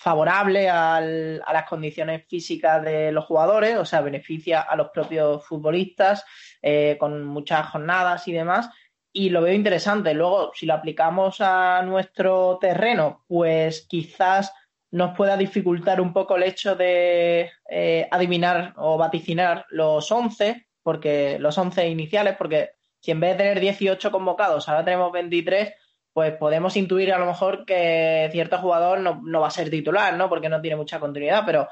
favorable 0.00 0.70
a 0.70 1.00
las 1.00 1.68
condiciones 1.68 2.24
físicas 2.26 2.82
de 2.82 3.12
los 3.12 3.26
jugadores, 3.26 3.76
o 3.76 3.84
sea, 3.84 4.00
beneficia 4.00 4.62
a 4.62 4.74
los 4.74 4.88
propios 4.88 5.44
futbolistas 5.46 6.24
eh, 6.62 6.96
con 6.98 7.22
muchas 7.24 7.68
jornadas 7.68 8.26
y 8.26 8.32
demás. 8.32 8.70
Y 9.12 9.28
lo 9.28 9.42
veo 9.42 9.52
interesante. 9.52 10.14
Luego, 10.14 10.52
si 10.54 10.64
lo 10.64 10.72
aplicamos 10.72 11.40
a 11.40 11.82
nuestro 11.82 12.56
terreno, 12.58 13.24
pues 13.28 13.86
quizás 13.86 14.54
nos 14.92 15.16
pueda 15.16 15.36
dificultar 15.36 16.00
un 16.00 16.12
poco 16.12 16.36
el 16.36 16.42
hecho 16.42 16.74
de 16.74 17.50
eh, 17.68 18.08
adivinar 18.10 18.74
o 18.76 18.98
vaticinar 18.98 19.66
los 19.70 20.10
11, 20.10 20.66
porque 20.82 21.38
los 21.38 21.56
11 21.56 21.88
iniciales, 21.88 22.36
porque 22.36 22.70
si 23.00 23.10
en 23.10 23.20
vez 23.20 23.32
de 23.32 23.38
tener 23.38 23.60
18 23.60 24.10
convocados 24.10 24.68
ahora 24.68 24.84
tenemos 24.84 25.12
23, 25.12 25.72
pues 26.12 26.32
podemos 26.36 26.76
intuir 26.76 27.12
a 27.12 27.18
lo 27.18 27.26
mejor 27.26 27.64
que 27.64 28.28
cierto 28.32 28.58
jugador 28.58 29.00
no, 29.00 29.40
va 29.40 29.46
a 29.46 29.50
ser 29.50 29.70
titular, 29.70 30.16
¿no? 30.16 30.28
Porque 30.28 30.48
no 30.48 30.60
tiene 30.60 30.76
mucha 30.76 30.98
continuidad, 30.98 31.44
pero 31.46 31.68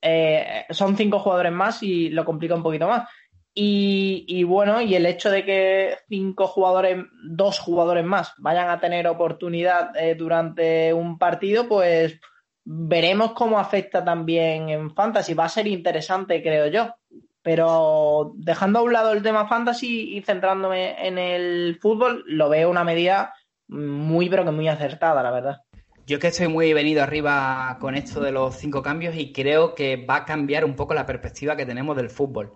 eh, 0.00 0.64
son 0.70 0.96
cinco 0.96 1.18
jugadores 1.18 1.52
más 1.52 1.82
y 1.82 2.08
lo 2.10 2.24
complica 2.24 2.54
un 2.54 2.62
poquito 2.62 2.86
más. 2.86 3.08
Y, 3.52 4.44
bueno, 4.44 4.80
y 4.80 4.94
el 4.94 5.04
hecho 5.06 5.28
de 5.28 5.44
que 5.44 5.98
cinco 6.08 6.46
jugadores, 6.46 7.04
dos 7.24 7.58
jugadores 7.58 8.04
más 8.04 8.32
vayan 8.38 8.70
a 8.70 8.80
tener 8.80 9.06
oportunidad 9.08 9.94
eh, 9.96 10.14
durante 10.14 10.94
un 10.94 11.18
partido, 11.18 11.68
pues 11.68 12.20
veremos 12.64 13.32
cómo 13.32 13.58
afecta 13.58 14.04
también 14.04 14.68
en 14.68 14.90
Fantasy. 14.90 15.34
Va 15.34 15.44
a 15.44 15.48
ser 15.48 15.66
interesante, 15.66 16.42
creo 16.42 16.66
yo. 16.66 16.94
Pero 17.42 18.32
dejando 18.36 18.80
a 18.80 18.82
un 18.82 18.92
lado 18.92 19.12
el 19.12 19.22
tema 19.22 19.48
Fantasy 19.48 20.16
y 20.16 20.22
centrándome 20.22 21.06
en 21.06 21.18
el 21.18 21.78
fútbol, 21.80 22.24
lo 22.26 22.48
veo 22.48 22.68
una 22.68 22.84
medida 22.84 23.34
muy, 23.68 24.28
pero 24.28 24.44
que 24.44 24.50
muy 24.50 24.68
acertada, 24.68 25.22
la 25.22 25.30
verdad. 25.30 25.62
Yo 26.06 26.18
que 26.18 26.26
estoy 26.26 26.48
muy 26.48 26.72
venido 26.72 27.02
arriba 27.02 27.78
con 27.80 27.94
esto 27.94 28.20
de 28.20 28.32
los 28.32 28.56
cinco 28.56 28.82
cambios 28.82 29.14
y 29.16 29.32
creo 29.32 29.74
que 29.74 29.96
va 29.96 30.16
a 30.16 30.24
cambiar 30.24 30.64
un 30.64 30.74
poco 30.74 30.92
la 30.92 31.06
perspectiva 31.06 31.56
que 31.56 31.64
tenemos 31.64 31.96
del 31.96 32.10
fútbol. 32.10 32.54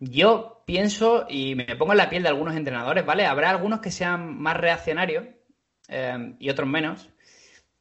Yo 0.00 0.62
pienso, 0.66 1.26
y 1.28 1.54
me 1.54 1.76
pongo 1.76 1.92
en 1.92 1.98
la 1.98 2.10
piel 2.10 2.22
de 2.22 2.28
algunos 2.28 2.54
entrenadores, 2.54 3.06
¿vale? 3.06 3.26
Habrá 3.26 3.50
algunos 3.50 3.80
que 3.80 3.90
sean 3.90 4.38
más 4.38 4.56
reaccionarios 4.56 5.24
eh, 5.88 6.34
y 6.38 6.50
otros 6.50 6.68
menos, 6.68 7.10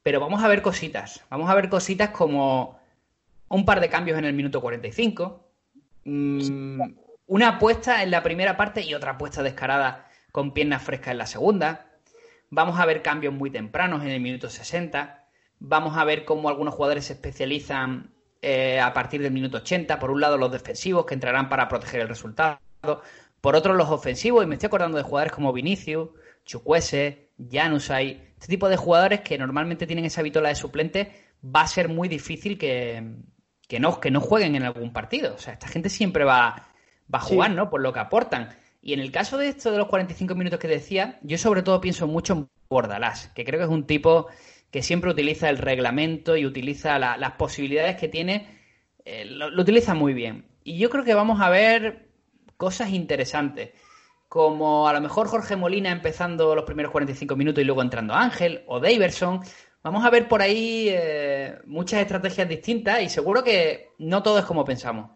pero 0.03 0.19
vamos 0.19 0.43
a 0.43 0.47
ver 0.47 0.61
cositas. 0.61 1.23
Vamos 1.29 1.49
a 1.49 1.55
ver 1.55 1.69
cositas 1.69 2.09
como 2.09 2.79
un 3.47 3.65
par 3.65 3.79
de 3.79 3.89
cambios 3.89 4.17
en 4.17 4.25
el 4.25 4.33
minuto 4.33 4.61
45, 4.61 5.49
mm, 6.05 6.81
una 7.27 7.47
apuesta 7.47 8.03
en 8.03 8.11
la 8.11 8.21
primera 8.21 8.57
parte 8.57 8.81
y 8.81 8.93
otra 8.93 9.11
apuesta 9.13 9.41
descarada 9.41 10.09
con 10.31 10.53
piernas 10.53 10.83
frescas 10.83 11.11
en 11.11 11.17
la 11.19 11.25
segunda. 11.25 11.87
Vamos 12.49 12.79
a 12.79 12.85
ver 12.85 13.01
cambios 13.01 13.33
muy 13.33 13.49
tempranos 13.49 14.03
en 14.03 14.09
el 14.09 14.19
minuto 14.19 14.49
60. 14.49 15.25
Vamos 15.59 15.97
a 15.97 16.03
ver 16.03 16.25
cómo 16.25 16.49
algunos 16.49 16.75
jugadores 16.75 17.05
se 17.05 17.13
especializan 17.13 18.11
eh, 18.41 18.79
a 18.79 18.93
partir 18.93 19.21
del 19.21 19.31
minuto 19.31 19.57
80. 19.57 19.97
Por 19.99 20.11
un 20.11 20.19
lado, 20.19 20.37
los 20.37 20.51
defensivos 20.51 21.05
que 21.05 21.13
entrarán 21.13 21.49
para 21.49 21.69
proteger 21.69 22.01
el 22.01 22.09
resultado. 22.09 22.59
Por 23.41 23.55
otro, 23.55 23.73
los 23.73 23.89
ofensivos. 23.89 24.43
Y 24.43 24.47
me 24.47 24.55
estoy 24.55 24.67
acordando 24.67 24.97
de 24.97 25.03
jugadores 25.03 25.33
como 25.33 25.53
Vinicius, 25.53 26.09
Chukwese, 26.45 27.29
Janusay, 27.49 28.32
este 28.43 28.51
tipo 28.51 28.67
de 28.67 28.75
jugadores 28.75 29.21
que 29.21 29.37
normalmente 29.37 29.87
tienen 29.87 30.03
esa 30.03 30.21
vitola 30.21 30.49
de 30.49 30.55
suplente, 30.55 31.13
va 31.43 31.61
a 31.61 31.67
ser 31.67 31.87
muy 31.87 32.09
difícil 32.09 32.57
que, 32.57 33.01
no, 33.79 34.01
que 34.01 34.11
no 34.11 34.19
jueguen 34.19 34.57
en 34.57 34.63
algún 34.63 34.91
partido. 34.91 35.35
O 35.35 35.37
sea, 35.37 35.53
esta 35.53 35.69
gente 35.69 35.87
siempre 35.87 36.25
va, 36.25 36.67
va 37.13 37.19
a 37.19 37.21
jugar, 37.21 37.51
¿no? 37.51 37.69
Por 37.69 37.79
lo 37.79 37.93
que 37.93 38.01
aportan. 38.01 38.49
Y 38.81 38.91
en 38.91 38.99
el 38.99 39.13
caso 39.13 39.37
de 39.37 39.47
esto 39.47 39.71
de 39.71 39.77
los 39.77 39.87
45 39.87 40.35
minutos 40.35 40.59
que 40.59 40.67
decía, 40.67 41.19
yo 41.21 41.37
sobre 41.37 41.63
todo 41.63 41.79
pienso 41.79 42.05
mucho 42.05 42.33
en 42.33 42.49
Bordalás, 42.67 43.29
que 43.29 43.45
creo 43.45 43.61
que 43.61 43.63
es 43.63 43.71
un 43.71 43.87
tipo 43.87 44.27
que 44.71 44.83
siempre 44.83 45.09
utiliza 45.09 45.49
el 45.49 45.57
reglamento 45.57 46.35
y 46.35 46.45
utiliza 46.45 46.99
las 46.99 47.31
posibilidades 47.35 47.95
que 47.95 48.09
tiene, 48.09 48.59
eh, 49.05 49.23
lo, 49.23 49.51
lo 49.51 49.61
utiliza 49.61 49.93
muy 49.93 50.13
bien. 50.13 50.49
Y 50.65 50.77
yo 50.79 50.89
creo 50.89 51.05
que 51.05 51.13
vamos 51.13 51.39
a 51.39 51.49
ver 51.49 52.09
cosas 52.57 52.89
interesantes 52.89 53.69
como 54.33 54.87
a 54.87 54.93
lo 54.93 54.99
mejor 54.99 55.27
Jorge 55.27 55.55
Molina 55.55 55.91
empezando 55.91 56.55
los 56.55 56.65
primeros 56.65 56.91
45 56.91 57.35
minutos 57.35 57.61
y 57.61 57.65
luego 57.65 57.83
entrando 57.83 58.15
Ángel 58.15 58.63
o 58.65 58.79
Daverson. 58.79 59.41
Vamos 59.83 60.03
a 60.03 60.09
ver 60.09 60.27
por 60.27 60.41
ahí 60.41 60.87
eh, 60.89 61.59
muchas 61.67 62.01
estrategias 62.01 62.49
distintas 62.49 63.03
y 63.03 63.09
seguro 63.09 63.43
que 63.43 63.89
no 63.99 64.23
todo 64.23 64.39
es 64.39 64.45
como 64.45 64.65
pensamos. 64.65 65.11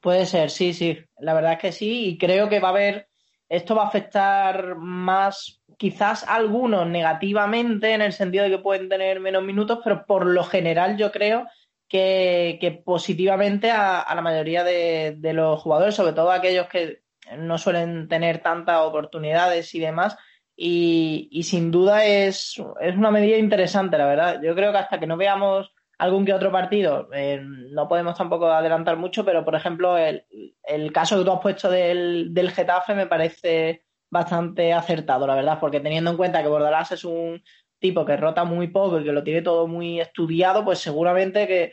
Puede 0.00 0.24
ser, 0.24 0.48
sí, 0.48 0.72
sí. 0.72 0.98
La 1.18 1.34
verdad 1.34 1.52
es 1.52 1.58
que 1.58 1.72
sí 1.72 2.06
y 2.06 2.16
creo 2.16 2.48
que 2.48 2.60
va 2.60 2.68
a 2.68 2.70
haber, 2.70 3.08
esto 3.46 3.74
va 3.74 3.82
a 3.82 3.88
afectar 3.88 4.76
más 4.76 5.60
quizás 5.76 6.24
algunos 6.26 6.86
negativamente 6.86 7.92
en 7.92 8.00
el 8.00 8.14
sentido 8.14 8.44
de 8.44 8.52
que 8.52 8.58
pueden 8.58 8.88
tener 8.88 9.20
menos 9.20 9.42
minutos, 9.42 9.80
pero 9.84 10.06
por 10.06 10.24
lo 10.24 10.44
general 10.44 10.96
yo 10.96 11.12
creo 11.12 11.46
que, 11.90 12.82
positivamente 12.86 13.70
a, 13.70 14.10
la 14.14 14.22
mayoría 14.22 14.64
de, 14.64 15.18
los 15.34 15.60
jugadores, 15.60 15.94
sobre 15.94 16.14
todo 16.14 16.30
aquellos 16.30 16.68
que 16.68 17.04
no 17.38 17.58
suelen 17.58 18.08
tener 18.08 18.38
tantas 18.42 18.80
oportunidades 18.80 19.74
y 19.74 19.80
demás. 19.80 20.16
Y, 20.56 21.42
sin 21.42 21.70
duda 21.70 22.04
es, 22.04 22.54
es, 22.80 22.96
una 22.96 23.10
medida 23.10 23.36
interesante, 23.36 23.98
la 23.98 24.06
verdad. 24.06 24.40
Yo 24.42 24.54
creo 24.54 24.72
que 24.72 24.78
hasta 24.78 24.98
que 24.98 25.06
no 25.06 25.16
veamos 25.16 25.72
algún 25.98 26.24
que 26.24 26.32
otro 26.32 26.52
partido, 26.52 27.08
eh, 27.12 27.40
no 27.42 27.88
podemos 27.88 28.16
tampoco 28.16 28.50
adelantar 28.50 28.96
mucho, 28.96 29.24
pero 29.24 29.44
por 29.44 29.54
ejemplo, 29.54 29.96
el, 29.96 30.24
el 30.64 30.92
caso 30.92 31.18
que 31.18 31.24
tú 31.24 31.32
has 31.32 31.40
puesto 31.40 31.70
del, 31.70 32.34
del, 32.34 32.50
Getafe 32.50 32.94
me 32.94 33.06
parece 33.06 33.82
bastante 34.10 34.72
acertado, 34.72 35.26
la 35.26 35.34
verdad, 35.34 35.58
porque 35.58 35.80
teniendo 35.80 36.10
en 36.10 36.16
cuenta 36.16 36.42
que 36.42 36.48
Bordalás 36.48 36.92
es 36.92 37.04
un 37.04 37.42
tipo 37.78 38.04
que 38.04 38.16
rota 38.16 38.44
muy 38.44 38.68
poco 38.68 39.00
y 39.00 39.04
que 39.04 39.12
lo 39.12 39.24
tiene 39.24 39.42
todo 39.42 39.66
muy 39.66 40.00
estudiado, 40.00 40.64
pues 40.64 40.78
seguramente 40.78 41.46
que 41.46 41.72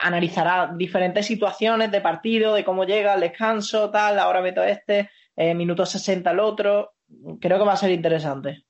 analizará 0.00 0.72
diferentes 0.76 1.26
situaciones 1.26 1.90
de 1.90 2.00
partido, 2.00 2.54
de 2.54 2.64
cómo 2.64 2.84
llega 2.84 3.14
el 3.14 3.20
descanso, 3.20 3.90
tal, 3.90 4.18
ahora 4.18 4.40
meto 4.40 4.62
este, 4.62 5.10
eh, 5.36 5.54
minuto 5.54 5.86
60 5.86 6.30
el 6.30 6.40
otro. 6.40 6.92
Creo 7.40 7.58
que 7.58 7.64
va 7.64 7.72
a 7.72 7.76
ser 7.76 7.90
interesante. 7.90 8.64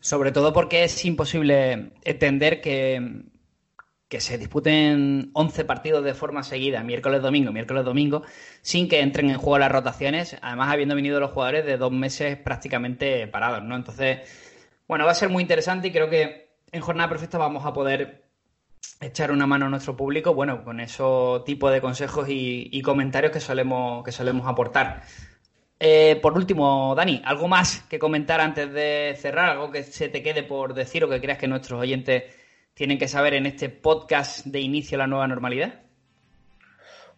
Sobre 0.00 0.32
todo 0.32 0.52
porque 0.52 0.84
es 0.84 1.04
imposible 1.04 1.92
entender 2.04 2.60
que, 2.60 3.24
que 4.08 4.20
se 4.20 4.38
disputen 4.38 5.30
11 5.34 5.64
partidos 5.64 6.04
de 6.04 6.14
forma 6.14 6.42
seguida, 6.42 6.82
miércoles-domingo, 6.82 7.52
miércoles-domingo, 7.52 8.22
sin 8.62 8.88
que 8.88 9.00
entren 9.00 9.30
en 9.30 9.38
juego 9.38 9.58
las 9.58 9.72
rotaciones, 9.72 10.36
además 10.40 10.72
habiendo 10.72 10.94
venido 10.94 11.20
los 11.20 11.32
jugadores 11.32 11.66
de 11.66 11.76
dos 11.76 11.92
meses 11.92 12.36
prácticamente 12.36 13.26
parados, 13.26 13.62
¿no? 13.64 13.76
Entonces, 13.76 14.20
bueno, 14.86 15.04
va 15.04 15.10
a 15.10 15.16
ser 15.16 15.28
muy 15.28 15.42
interesante 15.42 15.88
y 15.88 15.92
creo 15.92 16.08
que 16.08 16.48
en 16.72 16.80
jornada 16.80 17.08
perfecta 17.08 17.38
vamos 17.38 17.66
a 17.66 17.72
poder 17.72 18.27
echar 19.00 19.30
una 19.30 19.46
mano 19.46 19.66
a 19.66 19.68
nuestro 19.68 19.96
público, 19.96 20.34
bueno, 20.34 20.64
con 20.64 20.80
esos 20.80 21.44
tipo 21.44 21.70
de 21.70 21.80
consejos 21.80 22.26
y, 22.28 22.80
comentarios 22.82 23.32
que 23.32 23.40
solemos, 23.40 24.04
que 24.04 24.12
solemos 24.12 24.46
aportar. 24.46 25.02
Eh, 25.80 26.18
por 26.20 26.36
último, 26.36 26.94
Dani, 26.96 27.22
¿algo 27.24 27.46
más 27.46 27.82
que 27.88 27.98
comentar 27.98 28.40
antes 28.40 28.72
de 28.72 29.16
cerrar? 29.18 29.50
¿Algo 29.50 29.70
que 29.70 29.84
se 29.84 30.08
te 30.08 30.22
quede 30.22 30.42
por 30.42 30.74
decir 30.74 31.04
o 31.04 31.08
que 31.08 31.20
creas 31.20 31.38
que 31.38 31.46
nuestros 31.46 31.80
oyentes 31.80 32.24
tienen 32.74 32.98
que 32.98 33.08
saber 33.08 33.34
en 33.34 33.46
este 33.46 33.68
podcast 33.68 34.44
de 34.46 34.60
inicio 34.60 34.96
a 34.96 35.00
la 35.00 35.06
nueva 35.06 35.28
normalidad? 35.28 35.80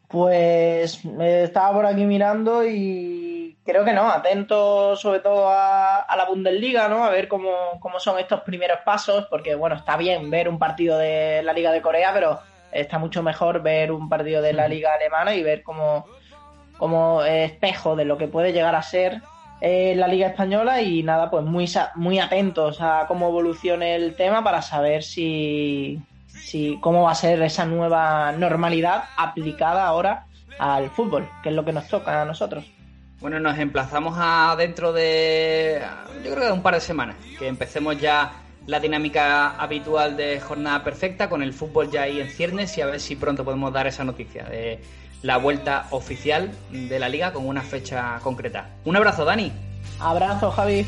Pues 0.08 1.04
me 1.04 1.44
estaba 1.44 1.72
por 1.72 1.86
aquí 1.86 2.04
mirando 2.04 2.66
y 2.66 3.29
creo 3.70 3.84
que 3.84 3.92
no, 3.92 4.10
atento 4.10 4.96
sobre 4.96 5.20
todo 5.20 5.48
a, 5.48 6.04
la 6.16 6.24
Bundesliga, 6.26 6.88
¿no? 6.88 7.04
A 7.04 7.10
ver 7.10 7.28
cómo, 7.28 7.78
son 7.98 8.18
estos 8.18 8.40
primeros 8.40 8.80
pasos, 8.84 9.26
porque 9.30 9.54
bueno, 9.54 9.76
está 9.76 9.96
bien 9.96 10.28
ver 10.28 10.48
un 10.48 10.58
partido 10.58 10.98
de 10.98 11.42
la 11.44 11.52
Liga 11.52 11.70
de 11.70 11.80
Corea, 11.80 12.12
pero 12.12 12.40
está 12.72 12.98
mucho 12.98 13.22
mejor 13.22 13.62
ver 13.62 13.92
un 13.92 14.08
partido 14.08 14.42
de 14.42 14.52
la 14.52 14.66
Liga 14.66 14.94
Alemana 14.94 15.34
y 15.34 15.44
ver 15.44 15.62
como, 15.62 16.06
como 16.78 17.22
espejo 17.22 17.94
de 17.94 18.04
lo 18.04 18.18
que 18.18 18.26
puede 18.26 18.52
llegar 18.52 18.74
a 18.74 18.82
ser 18.82 19.22
eh, 19.60 19.94
la 19.96 20.08
Liga 20.08 20.28
Española 20.28 20.82
y 20.82 21.04
nada, 21.04 21.30
pues 21.30 21.44
muy, 21.44 21.70
muy 21.94 22.18
atentos 22.18 22.80
a 22.80 23.04
cómo 23.06 23.28
evolucione 23.28 23.94
el 23.94 24.16
tema 24.16 24.42
para 24.42 24.62
saber 24.62 25.04
si, 25.04 26.00
si 26.26 26.76
cómo 26.80 27.04
va 27.04 27.12
a 27.12 27.14
ser 27.14 27.40
esa 27.42 27.66
nueva 27.66 28.32
normalidad 28.32 29.04
aplicada 29.16 29.86
ahora 29.86 30.26
al 30.58 30.90
fútbol, 30.90 31.28
que 31.42 31.50
es 31.50 31.54
lo 31.54 31.64
que 31.64 31.72
nos 31.72 31.86
toca 31.86 32.20
a 32.20 32.24
nosotros. 32.24 32.64
Bueno, 33.20 33.38
nos 33.38 33.58
emplazamos 33.58 34.14
a 34.18 34.54
dentro 34.56 34.92
de, 34.92 35.82
yo 36.24 36.34
creo 36.34 36.46
que 36.46 36.52
un 36.52 36.62
par 36.62 36.74
de 36.74 36.80
semanas, 36.80 37.16
que 37.38 37.48
empecemos 37.48 38.00
ya 38.00 38.32
la 38.66 38.80
dinámica 38.80 39.56
habitual 39.56 40.16
de 40.16 40.40
jornada 40.40 40.82
perfecta 40.82 41.28
con 41.28 41.42
el 41.42 41.52
fútbol 41.52 41.90
ya 41.90 42.02
ahí 42.02 42.20
en 42.20 42.30
ciernes 42.30 42.76
y 42.78 42.80
a 42.80 42.86
ver 42.86 43.00
si 43.00 43.16
pronto 43.16 43.44
podemos 43.44 43.72
dar 43.72 43.86
esa 43.86 44.04
noticia 44.04 44.44
de 44.44 44.80
la 45.22 45.36
vuelta 45.36 45.86
oficial 45.90 46.50
de 46.70 46.98
la 46.98 47.08
liga 47.10 47.32
con 47.32 47.46
una 47.46 47.62
fecha 47.62 48.18
concreta. 48.22 48.68
Un 48.84 48.96
abrazo, 48.96 49.24
Dani. 49.24 49.52
Abrazo, 49.98 50.50
Javi. 50.50 50.86